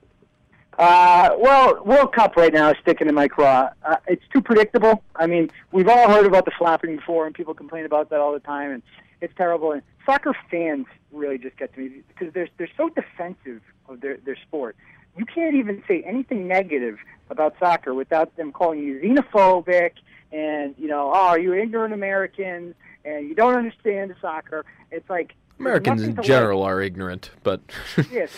Uh, 0.78 1.36
well, 1.38 1.84
World 1.84 2.14
Cup 2.14 2.36
right 2.36 2.52
now 2.52 2.72
is 2.72 2.78
sticking 2.82 3.08
in 3.08 3.16
my 3.16 3.28
craw. 3.28 3.70
Uh, 3.84 3.98
it's 4.08 4.24
too 4.34 4.42
predictable. 4.42 5.04
I 5.16 5.28
mean, 5.28 5.52
we've 5.72 5.88
all 5.88 6.10
heard 6.10 6.26
about 6.26 6.46
the 6.46 6.52
flapping 6.58 6.96
before, 6.96 7.26
and 7.28 7.36
people 7.36 7.54
complain 7.54 7.86
about 7.86 8.10
that 8.10 8.20
all 8.20 8.34
the 8.34 8.40
time, 8.40 8.72
and 8.72 8.84
it's 9.22 9.34
terrible. 9.36 9.72
And 9.72 9.84
soccer 10.06 10.36
fans 10.50 10.88
really 11.12 11.38
just 11.38 11.58
get 11.58 11.74
to 11.76 11.80
me 11.80 12.02
because 12.08 12.34
they're 12.34 12.50
they're 12.58 12.70
so 12.76 12.90
defensive 12.90 13.62
of 13.88 14.02
their 14.02 14.18
their 14.18 14.36
sport. 14.36 14.76
You 15.16 15.26
can't 15.26 15.56
even 15.56 15.84
say 15.88 16.02
anything 16.04 16.48
negative 16.48 16.98
about 17.30 17.56
soccer 17.60 17.94
without 17.94 18.36
them 18.36 18.52
calling 18.52 18.80
you 18.80 19.00
xenophobic 19.00 19.92
and 20.32 20.74
you 20.80 20.88
know, 20.88 21.12
oh, 21.14 21.28
are 21.28 21.40
you 21.40 21.54
ignorant 21.54 21.94
Americans 21.94 22.74
and 23.06 23.28
you 23.28 23.36
don't 23.36 23.56
understand 23.56 24.16
soccer. 24.22 24.66
It's 24.92 25.10
like 25.10 25.36
Americans 25.60 26.04
in 26.04 26.16
to 26.16 26.22
like- 26.22 26.28
general 26.28 26.64
are 26.64 26.82
ignorant, 26.82 27.32
but 27.44 27.62
yes, 28.12 28.32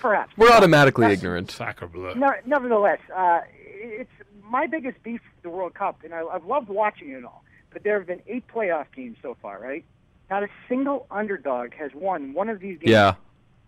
perhaps. 0.00 0.36
we're 0.36 0.50
automatically 0.50 1.02
That's- 1.04 1.18
ignorant. 1.18 1.50
Sacre 1.50 1.86
bleu. 1.86 2.14
No, 2.14 2.32
nevertheless, 2.46 2.98
uh, 3.14 3.40
it's 3.56 4.10
my 4.48 4.66
biggest 4.66 5.02
beef 5.02 5.20
with 5.34 5.42
the 5.42 5.50
World 5.50 5.74
Cup, 5.74 6.00
and 6.04 6.12
I, 6.14 6.22
I've 6.24 6.44
loved 6.44 6.68
watching 6.68 7.10
it 7.10 7.24
all. 7.24 7.44
But 7.72 7.84
there 7.84 7.98
have 7.98 8.06
been 8.06 8.20
eight 8.26 8.44
playoff 8.48 8.86
games 8.94 9.16
so 9.22 9.36
far, 9.40 9.58
right? 9.60 9.84
Not 10.30 10.42
a 10.42 10.48
single 10.68 11.06
underdog 11.10 11.72
has 11.74 11.90
won 11.94 12.32
one 12.34 12.48
of 12.48 12.60
these 12.60 12.78
games. 12.78 12.90
Yeah, 12.90 13.14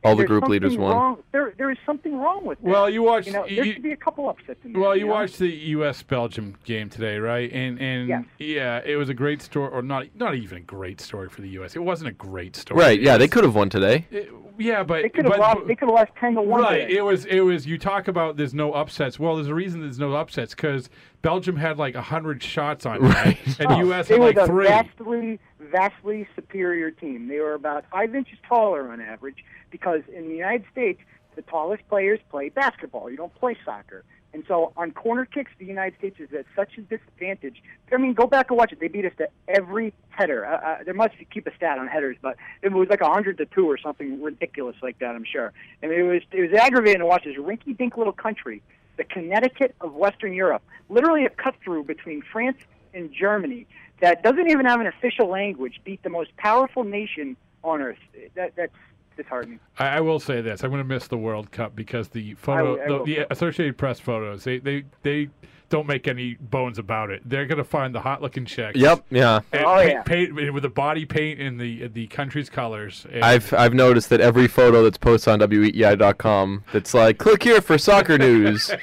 all 0.04 0.14
the 0.16 0.24
group 0.24 0.46
leaders 0.48 0.72
something 0.72 0.82
won. 0.82 0.96
Wrong, 0.96 1.22
there, 1.32 1.54
there 1.56 1.70
is 1.70 1.78
something 1.86 2.16
wrong 2.18 2.44
with 2.44 2.58
that. 2.60 2.68
Well, 2.70 2.90
you 2.90 3.02
watched. 3.02 3.26
You 3.26 3.32
know, 3.32 3.42
there 3.48 3.64
you- 3.64 3.72
should 3.72 3.82
be 3.82 3.92
a 3.92 3.96
couple 3.96 4.28
upsets 4.28 4.60
in 4.64 4.72
there. 4.72 4.82
Well, 4.82 4.96
you 4.96 5.06
know? 5.06 5.12
watched 5.12 5.38
the 5.38 5.48
U.S. 5.48 6.02
Belgium 6.02 6.56
game 6.64 6.88
today, 6.90 7.18
right? 7.18 7.50
And 7.52 7.80
and 7.80 8.08
Yes. 8.08 8.24
yeah, 8.38 8.80
it 8.84 8.96
was 8.96 9.08
a 9.08 9.14
great 9.14 9.42
story, 9.42 9.70
or 9.72 9.82
not 9.82 10.06
not 10.14 10.34
even 10.34 10.58
a 10.58 10.62
great 10.62 11.00
story 11.00 11.28
for 11.28 11.40
the 11.42 11.48
U.S. 11.50 11.74
It 11.76 11.80
wasn't 11.82 12.08
a 12.10 12.12
great 12.14 12.56
story. 12.56 12.80
Right? 12.80 13.00
Yeah, 13.00 13.16
they 13.18 13.28
could 13.28 13.44
have 13.44 13.54
won 13.54 13.68
today. 13.70 14.06
it- 14.10 14.30
yeah, 14.56 14.84
but 14.84 15.02
They 15.02 15.08
could 15.08 15.24
have 15.24 15.36
lost. 15.36 15.66
They 15.66 15.74
could 15.74 15.88
have 15.88 15.96
lost 15.96 16.12
ten 16.20 16.34
to 16.36 16.40
one. 16.42 16.60
Right. 16.62 16.82
today. 16.82 16.96
It 16.98 17.04
was. 17.04 17.24
It 17.24 17.40
was. 17.40 17.66
You 17.66 17.76
talk 17.76 18.06
about 18.06 18.36
there's 18.36 18.54
no 18.54 18.72
upsets. 18.72 19.18
Well, 19.18 19.34
there's 19.34 19.48
a 19.48 19.54
reason 19.54 19.80
there's 19.80 19.98
no 19.98 20.14
upsets 20.14 20.54
because 20.54 20.88
Belgium 21.22 21.56
had 21.56 21.76
like 21.76 21.96
hundred 21.96 22.40
shots 22.40 22.86
on 22.86 23.00
right, 23.00 23.36
and 23.58 23.68
Oh, 23.72 23.78
U.S. 23.78 24.06
they 24.06 24.14
had 24.14 24.20
were 24.20 24.26
like 24.26 24.36
the 24.36 24.46
three. 24.46 24.68
vastly, 24.68 25.40
vastly 25.74 26.28
superior 26.37 26.92
team. 26.92 27.26
They 27.26 27.40
were 27.40 27.54
about 27.54 27.84
five 27.90 28.14
inches 28.14 28.38
taller 28.48 28.92
on 28.92 29.00
average 29.00 29.44
because 29.70 30.02
in 30.14 30.28
the 30.28 30.37
United 30.37 30.64
States, 30.70 31.00
the 31.34 31.42
tallest 31.42 31.88
players 31.88 32.20
play 32.30 32.48
basketball. 32.48 33.10
You 33.10 33.16
don't 33.16 33.34
play 33.34 33.56
soccer. 33.64 34.04
And 34.32 34.44
so 34.46 34.72
on 34.76 34.92
corner 34.92 35.24
kicks, 35.24 35.50
the 35.58 35.64
United 35.64 35.98
States 35.98 36.20
is 36.20 36.32
at 36.32 36.46
such 36.54 36.78
a 36.78 36.82
disadvantage. 36.82 37.60
I 37.92 37.96
mean, 37.96 38.14
go 38.14 38.26
back 38.26 38.50
and 38.50 38.58
watch 38.58 38.72
it. 38.72 38.78
They 38.78 38.88
beat 38.88 39.04
us 39.04 39.12
to 39.18 39.28
every 39.48 39.92
header. 40.10 40.44
Uh, 40.46 40.56
uh, 40.56 40.84
there 40.84 40.94
must 40.94 41.18
be, 41.18 41.24
keep 41.24 41.46
a 41.48 41.54
stat 41.56 41.78
on 41.78 41.88
headers, 41.88 42.16
but 42.22 42.37
it 42.62 42.72
was 42.72 42.88
like 42.88 43.00
a 43.00 43.08
hundred 43.08 43.38
to 43.38 43.46
two 43.46 43.68
or 43.68 43.78
something 43.78 44.22
ridiculous 44.22 44.76
like 44.80 44.98
that. 45.00 45.14
I'm 45.16 45.24
sure. 45.24 45.52
I 45.82 45.87
mean, 45.87 45.98
it 45.98 46.02
was 46.02 46.22
it 46.32 46.50
was 46.50 46.60
aggravating 46.60 47.00
to 47.00 47.06
watch 47.06 47.24
this 47.24 47.37
rinky-dink 47.37 47.96
little 47.96 48.12
country, 48.12 48.62
the 48.96 49.04
Connecticut 49.04 49.74
of 49.80 49.94
Western 49.94 50.34
Europe, 50.34 50.62
literally 50.88 51.24
a 51.26 51.30
cut 51.30 51.54
through 51.64 51.84
between 51.84 52.22
France 52.32 52.58
and 52.92 53.12
Germany 53.12 53.66
that 54.00 54.22
doesn't 54.22 54.50
even 54.50 54.66
have 54.66 54.80
an 54.80 54.87
official 54.87 55.28
language, 55.28 55.80
beat 55.85 56.02
the 56.02 56.11
most 56.11 56.37
powerful 56.37 56.85
nation 56.85 57.37
on 57.62 57.80
earth. 57.80 57.98
That 58.35 58.54
that's 58.57 58.72
disheartening. 59.16 59.61
I, 59.78 59.87
I 59.88 60.00
will 60.00 60.20
say 60.20 60.40
this: 60.40 60.62
I'm 60.62 60.70
going 60.70 60.83
to 60.83 60.88
miss 60.88 61.09
the 61.09 61.18
World 61.18 61.50
Cup 61.50 61.74
because 61.74 62.09
the 62.09 62.35
photo, 62.35 62.80
I 62.83 62.88
the, 62.88 63.04
the. 63.04 63.33
Associated 63.33 63.78
Press 63.78 64.00
photos, 64.00 64.44
they 64.44 64.59
they 64.59 64.85
they 65.02 65.28
don't 65.68 65.87
make 65.87 66.07
any 66.09 66.35
bones 66.35 66.79
about 66.79 67.11
it. 67.11 67.22
They're 67.24 67.46
going 67.46 67.59
to 67.59 67.64
find 67.64 67.94
the 67.94 68.00
hot-looking 68.00 68.44
chicks. 68.46 68.79
Yep. 68.79 69.05
Yeah. 69.11 69.40
And 69.53 69.64
Oh, 69.64 69.77
paint, 69.77 69.90
yeah. 69.92 70.03
paint- 70.03 70.53
with 70.55 70.62
the 70.62 70.68
body 70.68 71.05
paint 71.05 71.40
in 71.40 71.57
the 71.59 71.88
the 71.88 72.07
country's 72.09 72.48
colors. 72.50 73.07
And- 73.12 73.24
I've 73.24 73.53
I've 73.55 73.74
noticed 73.74 74.09
that 74.11 74.20
every 74.20 74.46
photo 74.48 74.83
that's 74.85 74.98
posted 74.98 75.33
on 75.33 75.40
WEEI.com 75.40 76.64
that's 76.72 76.94
like 76.94 77.18
click 77.18 77.42
here 77.42 77.61
for 77.61 77.79
soccer 77.79 78.18
news. 78.18 78.70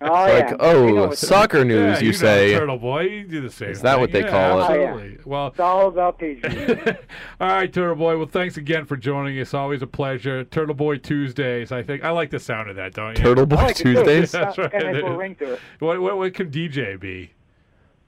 Oh 0.00 0.06
like 0.12 0.50
yeah. 0.50 0.56
oh 0.60 0.86
They 0.86 0.92
know 0.92 1.10
soccer 1.12 1.64
news 1.64 1.98
yeah, 1.98 2.00
you, 2.00 2.12
know, 2.12 2.18
say. 2.18 2.52
Turtle 2.52 2.78
Boy, 2.78 3.02
you 3.02 3.24
do 3.24 3.40
the 3.40 3.50
same. 3.50 3.70
Is 3.70 3.80
that 3.82 3.98
what 3.98 4.10
they 4.12 4.20
Yeah, 4.22 4.30
call 4.30 4.60
it? 4.62 4.70
Oh, 4.70 4.74
yeah. 4.74 4.86
Absolutely. 4.90 5.18
Well, 5.24 5.46
It's 5.48 5.60
all 5.60 5.88
about 5.88 6.18
Patriots. 6.18 6.98
all 7.40 7.48
right, 7.48 7.72
Turtle 7.72 7.94
Boy. 7.96 8.16
Well, 8.16 8.26
thanks 8.26 8.56
again 8.56 8.84
for 8.86 8.96
joining 8.96 9.38
us. 9.40 9.54
Always 9.54 9.82
a 9.82 9.86
pleasure. 9.86 10.44
Turtle 10.44 10.74
Boy 10.74 10.98
Tuesdays. 10.98 11.70
I 11.72 11.82
think 11.82 12.04
I 12.04 12.10
like 12.10 12.30
the 12.30 12.38
sound 12.40 12.70
of 12.70 12.76
that, 12.76 12.94
don't 12.94 13.16
you? 13.16 13.22
Turtle 13.24 13.46
Boy 13.46 13.56
like. 13.56 13.76
Tuesdays. 13.76 14.22
It's 14.24 14.32
got- 14.32 14.56
got 14.56 14.74
a 14.74 14.92
nice 14.92 15.02
ring 15.04 15.34
to 15.36 15.54
it. 15.54 15.60
What 15.78 16.00
what 16.08 16.18
what 16.18 16.34
could 16.34 16.52
DJ 16.52 16.98
be? 16.98 17.32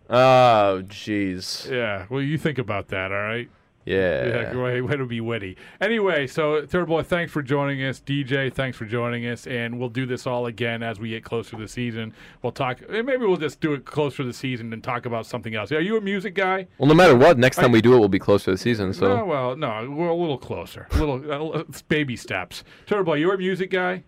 Oh 0.09 0.83
jeez. 0.87 1.71
Yeah. 1.71 2.07
Well, 2.11 2.21
you 2.23 2.37
think 2.39 2.59
about 2.59 2.89
that. 2.89 3.13
All 3.13 3.19
right. 3.23 3.49
Yeah. 3.87 4.27
Yeah, 4.53 4.57
way, 4.57 4.81
way 4.83 4.97
to 4.97 5.07
be 5.07 5.21
witty. 5.23 5.57
Anyway, 5.81 6.27
so 6.27 6.61
Turtle 6.67 6.87
Boy, 6.87 7.03
thanks 7.03 7.33
for 7.33 7.43
joining 7.43 7.83
us. 7.83 7.99
DJ, 7.99 8.53
thanks 8.53 8.77
for 8.77 8.85
joining 8.85 9.27
us, 9.27 9.47
and 9.47 9.81
we'll 9.81 9.89
do 9.89 10.05
this 10.05 10.27
all 10.27 10.47
again 10.47 10.83
as 10.83 11.01
we 11.01 11.09
get 11.11 11.25
closer 11.25 11.53
to 11.53 11.57
the 11.57 11.67
season. 11.67 12.13
We'll 12.43 12.53
talk. 12.53 12.89
Maybe 12.91 13.17
we'll 13.17 13.37
just 13.39 13.61
do 13.61 13.73
it 13.73 13.87
closer 13.87 14.19
to 14.19 14.25
the 14.25 14.35
season 14.35 14.73
and 14.75 14.85
talk 14.85 15.07
about 15.07 15.25
something 15.27 15.55
else. 15.55 15.73
Are 15.73 15.81
you 15.81 15.97
a 15.97 16.01
music 16.01 16.35
guy? 16.35 16.67
Well, 16.79 16.89
no 16.89 16.95
matter 16.95 17.17
what, 17.17 17.39
next 17.39 17.57
time 17.57 17.73
we 17.73 17.81
do 17.81 17.95
it, 17.95 17.99
we'll 17.99 18.09
be 18.09 18.19
closer 18.19 18.47
to 18.47 18.51
the 18.53 18.59
season. 18.59 18.93
So 18.93 19.17
No, 19.17 19.25
well, 19.25 19.57
no, 19.57 19.91
we're 19.91 20.09
a 20.09 20.15
little 20.15 20.39
closer. 20.39 20.87
A 20.93 20.99
little 20.99 21.57
uh, 21.57 21.65
baby 21.89 22.17
steps. 22.17 22.65
Turtle 22.87 23.05
Boy, 23.05 23.15
you're 23.15 23.35
a 23.35 23.39
music 23.39 23.71
guy. 23.71 24.05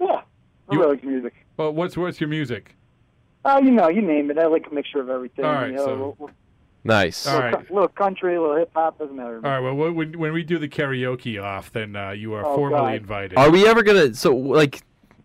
Yeah. 0.00 0.06
I 0.68 0.74
You- 0.74 0.80
really 0.80 0.96
like 0.96 1.04
music. 1.04 1.34
Well, 1.56 1.72
what's 1.72 1.96
what's 1.96 2.20
your 2.20 2.28
music? 2.28 2.76
Oh, 3.44 3.58
you 3.60 3.70
know, 3.70 3.88
you 3.88 4.02
name 4.02 4.30
it. 4.30 4.38
I 4.38 4.46
like 4.46 4.66
a 4.70 4.74
mixture 4.74 5.00
of 5.00 5.08
everything. 5.08 5.44
All 5.44 5.52
right, 5.52 5.70
you 5.70 5.76
know, 5.76 5.84
so- 5.84 5.90
a 5.90 5.92
little, 5.92 6.30
nice. 6.84 7.26
All 7.26 7.36
little, 7.36 7.50
right. 7.50 7.70
little 7.70 7.88
country, 7.88 8.34
a 8.36 8.40
little 8.40 8.56
hip 8.56 8.70
hop, 8.74 8.98
doesn't 8.98 9.16
matter. 9.16 9.36
All 9.36 9.50
right. 9.50 9.60
Well, 9.60 9.92
when 9.92 10.18
when 10.18 10.32
we 10.32 10.42
do 10.42 10.58
the 10.58 10.68
karaoke 10.68 11.42
off, 11.42 11.72
then 11.72 11.96
uh, 11.96 12.10
you 12.10 12.34
are 12.34 12.44
Oh, 12.44 12.54
formally 12.56 12.92
God. 12.92 12.94
invited. 13.02 13.38
Are 13.38 13.50
we 13.50 13.66
ever 13.66 13.82
gonna? 13.82 14.14
So 14.14 14.34
like, 14.36 14.82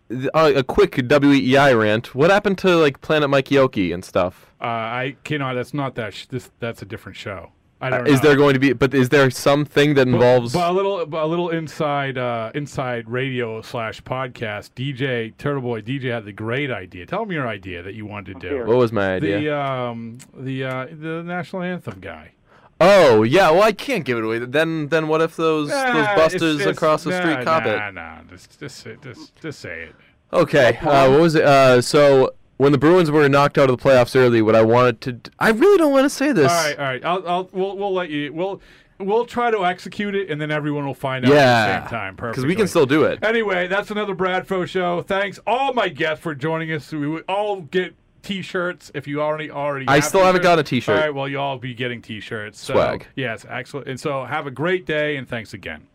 th- 0.08 0.28
uh, 0.34 0.52
a 0.56 0.62
quick 0.62 0.92
WEEI 0.92 1.78
rant. 1.78 2.14
What 2.14 2.30
happened 2.30 2.58
to 2.58 2.76
like 2.76 3.00
Planet 3.00 3.28
Mikey 3.30 3.58
Oki 3.58 3.92
and 3.92 4.04
stuff? 4.04 4.52
Uh, 4.60 4.64
I 4.66 5.16
cannot. 5.24 5.54
That's 5.54 5.74
not 5.74 5.94
that. 5.96 6.14
Sh- 6.14 6.26
this 6.26 6.50
that's 6.60 6.80
a 6.82 6.86
different 6.86 7.16
show. 7.16 7.50
I 7.84 7.88
Uh, 7.88 7.98
don't 7.98 8.08
is 8.08 8.22
know. 8.22 8.28
there 8.28 8.36
going 8.36 8.54
to 8.54 8.60
be? 8.60 8.72
But 8.72 8.94
is 8.94 9.08
there 9.10 9.30
something 9.30 9.94
that 9.94 10.08
involves? 10.08 10.52
but, 10.54 10.70
a 10.70 10.72
little, 10.72 11.04
but 11.06 11.22
a 11.22 11.26
little 11.26 11.50
inside, 11.50 12.16
uh, 12.16 12.50
inside 12.54 13.08
radio 13.08 13.60
slash 13.62 14.02
podcast. 14.02 14.70
DJ 14.74 15.32
Turtle 15.36 15.60
Boy 15.62 15.82
DJ 15.82 16.10
had 16.12 16.24
the 16.24 16.32
great 16.32 16.70
idea. 16.70 17.04
Tell 17.06 17.22
him 17.24 17.32
your 17.32 17.46
idea 17.46 17.82
that 17.82 17.94
you 17.94 18.06
wanted 18.06 18.40
to 18.40 18.48
do. 18.48 18.58
What 18.64 18.76
was 18.78 18.92
my 18.92 19.16
idea? 19.16 19.40
The 19.40 19.56
um, 19.60 20.18
the 20.36 20.64
uh, 20.64 20.86
the 20.90 21.22
national 21.22 21.62
anthem 21.62 21.98
guy. 22.00 22.30
oh 22.80 23.22
yeah. 23.22 23.50
Well, 23.50 23.62
I 23.62 23.72
can't 23.72 24.04
give 24.04 24.18
it 24.18 24.24
away. 24.24 24.38
Then 24.38 24.88
then 24.88 25.08
what 25.08 25.20
if 25.20 25.36
those 25.36 25.68
Nah, 25.68 25.92
those 25.92 26.06
busters 26.16 26.60
it's- 26.60 26.76
across 26.76 27.04
the 27.04 27.10
nah, 27.10 27.20
street 27.20 27.44
cop 27.44 27.64
nah, 27.64 27.70
it? 27.72 27.76
Nah, 27.76 27.90
nah, 27.90 28.22
just 28.30 28.58
just 28.58 28.86
just 29.02 29.36
just 29.40 29.60
say 29.60 29.82
it. 29.82 29.94
Okay. 30.32 30.78
Uh, 30.78 31.10
what 31.10 31.20
was 31.20 31.34
it? 31.36 31.44
Uh, 31.44 31.80
so 31.80 32.32
when 32.56 32.72
the 32.72 32.78
Bruins 32.78 33.10
were 33.10 33.28
knocked 33.28 33.58
out 33.58 33.70
of 33.70 33.78
the 33.78 33.82
playoffs 33.82 34.14
early, 34.16 34.42
what 34.42 34.54
I 34.54 34.62
wanted 34.62 35.00
to, 35.02 35.12
d- 35.12 35.30
I 35.38 35.50
really 35.50 35.78
don't 35.78 35.92
want 35.92 36.04
to 36.04 36.10
say 36.10 36.32
this. 36.32 36.50
All 36.50 36.56
right, 36.64 36.78
all 36.78 36.84
right. 36.84 37.04
I'll, 37.04 37.28
I'll 37.28 37.48
we'll 37.52 37.76
we'll 37.76 37.92
let 37.94 38.10
you. 38.10 38.32
We'll 38.32 38.60
we'll 38.98 39.26
try 39.26 39.50
to 39.50 39.64
execute 39.66 40.14
it, 40.14 40.30
and 40.30 40.40
then 40.40 40.50
everyone 40.50 40.86
will 40.86 40.94
find 40.94 41.24
out 41.24 41.32
at 41.32 41.34
the 41.34 41.80
same 41.80 41.88
time. 41.90 42.16
Perfect. 42.16 42.34
Because 42.36 42.46
we 42.46 42.54
can 42.54 42.68
still 42.68 42.86
do 42.86 43.04
it. 43.04 43.24
Anyway, 43.24 43.66
that's 43.66 43.90
another 43.90 44.14
Bradfo 44.14 44.66
show. 44.66 45.02
Thanks 45.02 45.38
all 45.46 45.72
my 45.72 45.88
guests 45.88 46.22
for 46.22 46.34
joining 46.34 46.70
us. 46.72 46.92
We 46.92 47.08
would 47.08 47.24
all 47.28 47.62
get 47.62 47.94
T-shirts 48.22 48.90
if 48.94 49.06
you 49.06 49.20
already 49.20 49.50
already. 49.50 49.86
I 49.88 50.00
still 50.00 50.24
haven't 50.24 50.42
got 50.42 50.58
a 50.58 50.62
T-shirt. 50.62 50.94
All 50.96 51.00
right, 51.02 51.14
well, 51.14 51.28
you 51.28 51.38
all 51.38 51.58
be 51.58 51.74
getting 51.74 52.00
T-shirts. 52.00 52.58
So, 52.60 52.72
Swag. 52.74 53.06
Yes, 53.16 53.44
excellent. 53.48 53.88
And 53.88 54.00
so, 54.00 54.24
have 54.24 54.46
a 54.46 54.50
great 54.50 54.86
day, 54.86 55.16
and 55.16 55.28
thanks 55.28 55.52
again. 55.52 55.88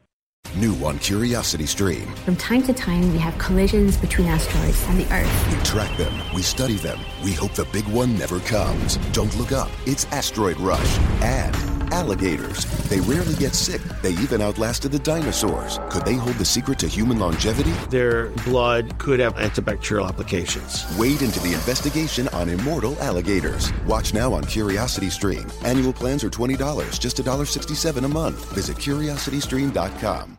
New 0.56 0.76
on 0.86 1.00
Curiosity 1.00 1.66
Stream. 1.66 2.06
From 2.26 2.36
time 2.36 2.64
to 2.64 2.74
time, 2.74 3.12
we 3.12 3.18
have 3.20 3.38
collisions 3.38 3.98
between 3.98 4.28
asteroids 4.28 4.84
and 4.88 5.00
the 5.00 5.14
Earth. 5.14 5.48
We 5.50 5.64
track 5.64 5.96
them, 5.98 6.14
we 6.34 6.42
study 6.42 6.76
them, 6.76 7.00
we 7.24 7.34
hope 7.34 7.54
the 7.54 7.66
big 7.66 7.88
one 7.88 8.18
never 8.18 8.40
comes. 8.42 8.98
Don't 9.12 9.36
look 9.38 9.52
up, 9.52 9.70
it's 9.86 10.06
Asteroid 10.06 10.60
Rush. 10.60 10.98
And 11.22 11.56
alligators. 11.92 12.66
They 12.90 13.00
rarely 13.02 13.36
get 13.36 13.56
sick, 13.56 13.82
they 14.02 14.12
even 14.12 14.42
outlasted 14.42 14.92
the 14.92 15.00
dinosaurs. 15.00 15.80
Could 15.90 16.06
they 16.06 16.16
hold 16.16 16.36
the 16.36 16.46
secret 16.46 16.80
to 16.80 16.88
human 16.88 17.20
longevity? 17.20 17.72
Their 17.90 18.30
blood 18.46 18.98
could 18.98 19.20
have 19.20 19.36
antibacterial 19.36 20.08
applications. 20.08 20.86
Wade 20.98 21.22
into 21.22 21.40
the 21.40 21.54
investigation 21.54 22.28
on 22.30 22.50
immortal 22.50 22.98
alligators. 23.02 23.72
Watch 23.86 24.14
now 24.14 24.34
on 24.34 24.44
Curiosity 24.44 25.10
Stream. 25.10 25.48
Annual 25.64 25.94
plans 25.94 26.24
are 26.24 26.30
$20, 26.30 27.00
just 27.00 27.18
$1.67 27.18 28.06
a 28.06 28.08
month. 28.08 28.54
Visit 28.54 28.78
curiositystream.com. 28.78 30.38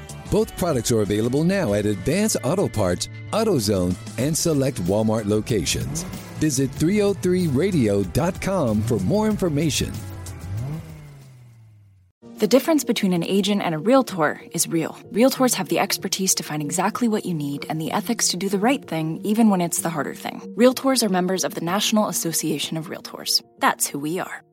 Both 0.31 0.55
products 0.55 0.93
are 0.93 1.01
available 1.01 1.43
now 1.43 1.73
at 1.73 1.85
Advance 1.85 2.37
Auto 2.41 2.69
Parts, 2.69 3.09
AutoZone, 3.31 3.93
and 4.17 4.35
select 4.35 4.81
Walmart 4.83 5.25
locations. 5.25 6.03
Visit 6.39 6.71
303radio.com 6.71 8.81
for 8.83 8.97
more 8.99 9.27
information. 9.27 9.91
The 12.37 12.47
difference 12.47 12.85
between 12.85 13.13
an 13.13 13.23
agent 13.23 13.61
and 13.61 13.75
a 13.75 13.77
realtor 13.77 14.41
is 14.53 14.69
real. 14.69 14.97
Realtors 15.11 15.53
have 15.55 15.67
the 15.67 15.77
expertise 15.77 16.33
to 16.35 16.43
find 16.43 16.63
exactly 16.63 17.09
what 17.09 17.25
you 17.25 17.35
need 17.35 17.67
and 17.69 17.79
the 17.79 17.91
ethics 17.91 18.29
to 18.29 18.37
do 18.37 18.49
the 18.49 18.57
right 18.57 18.83
thing, 18.83 19.19
even 19.23 19.49
when 19.49 19.61
it's 19.61 19.81
the 19.81 19.89
harder 19.89 20.15
thing. 20.15 20.39
Realtors 20.57 21.03
are 21.03 21.09
members 21.09 21.43
of 21.43 21.53
the 21.55 21.61
National 21.61 22.07
Association 22.07 22.77
of 22.77 22.87
Realtors. 22.87 23.43
That's 23.59 23.85
who 23.85 23.99
we 23.99 24.19
are. 24.19 24.43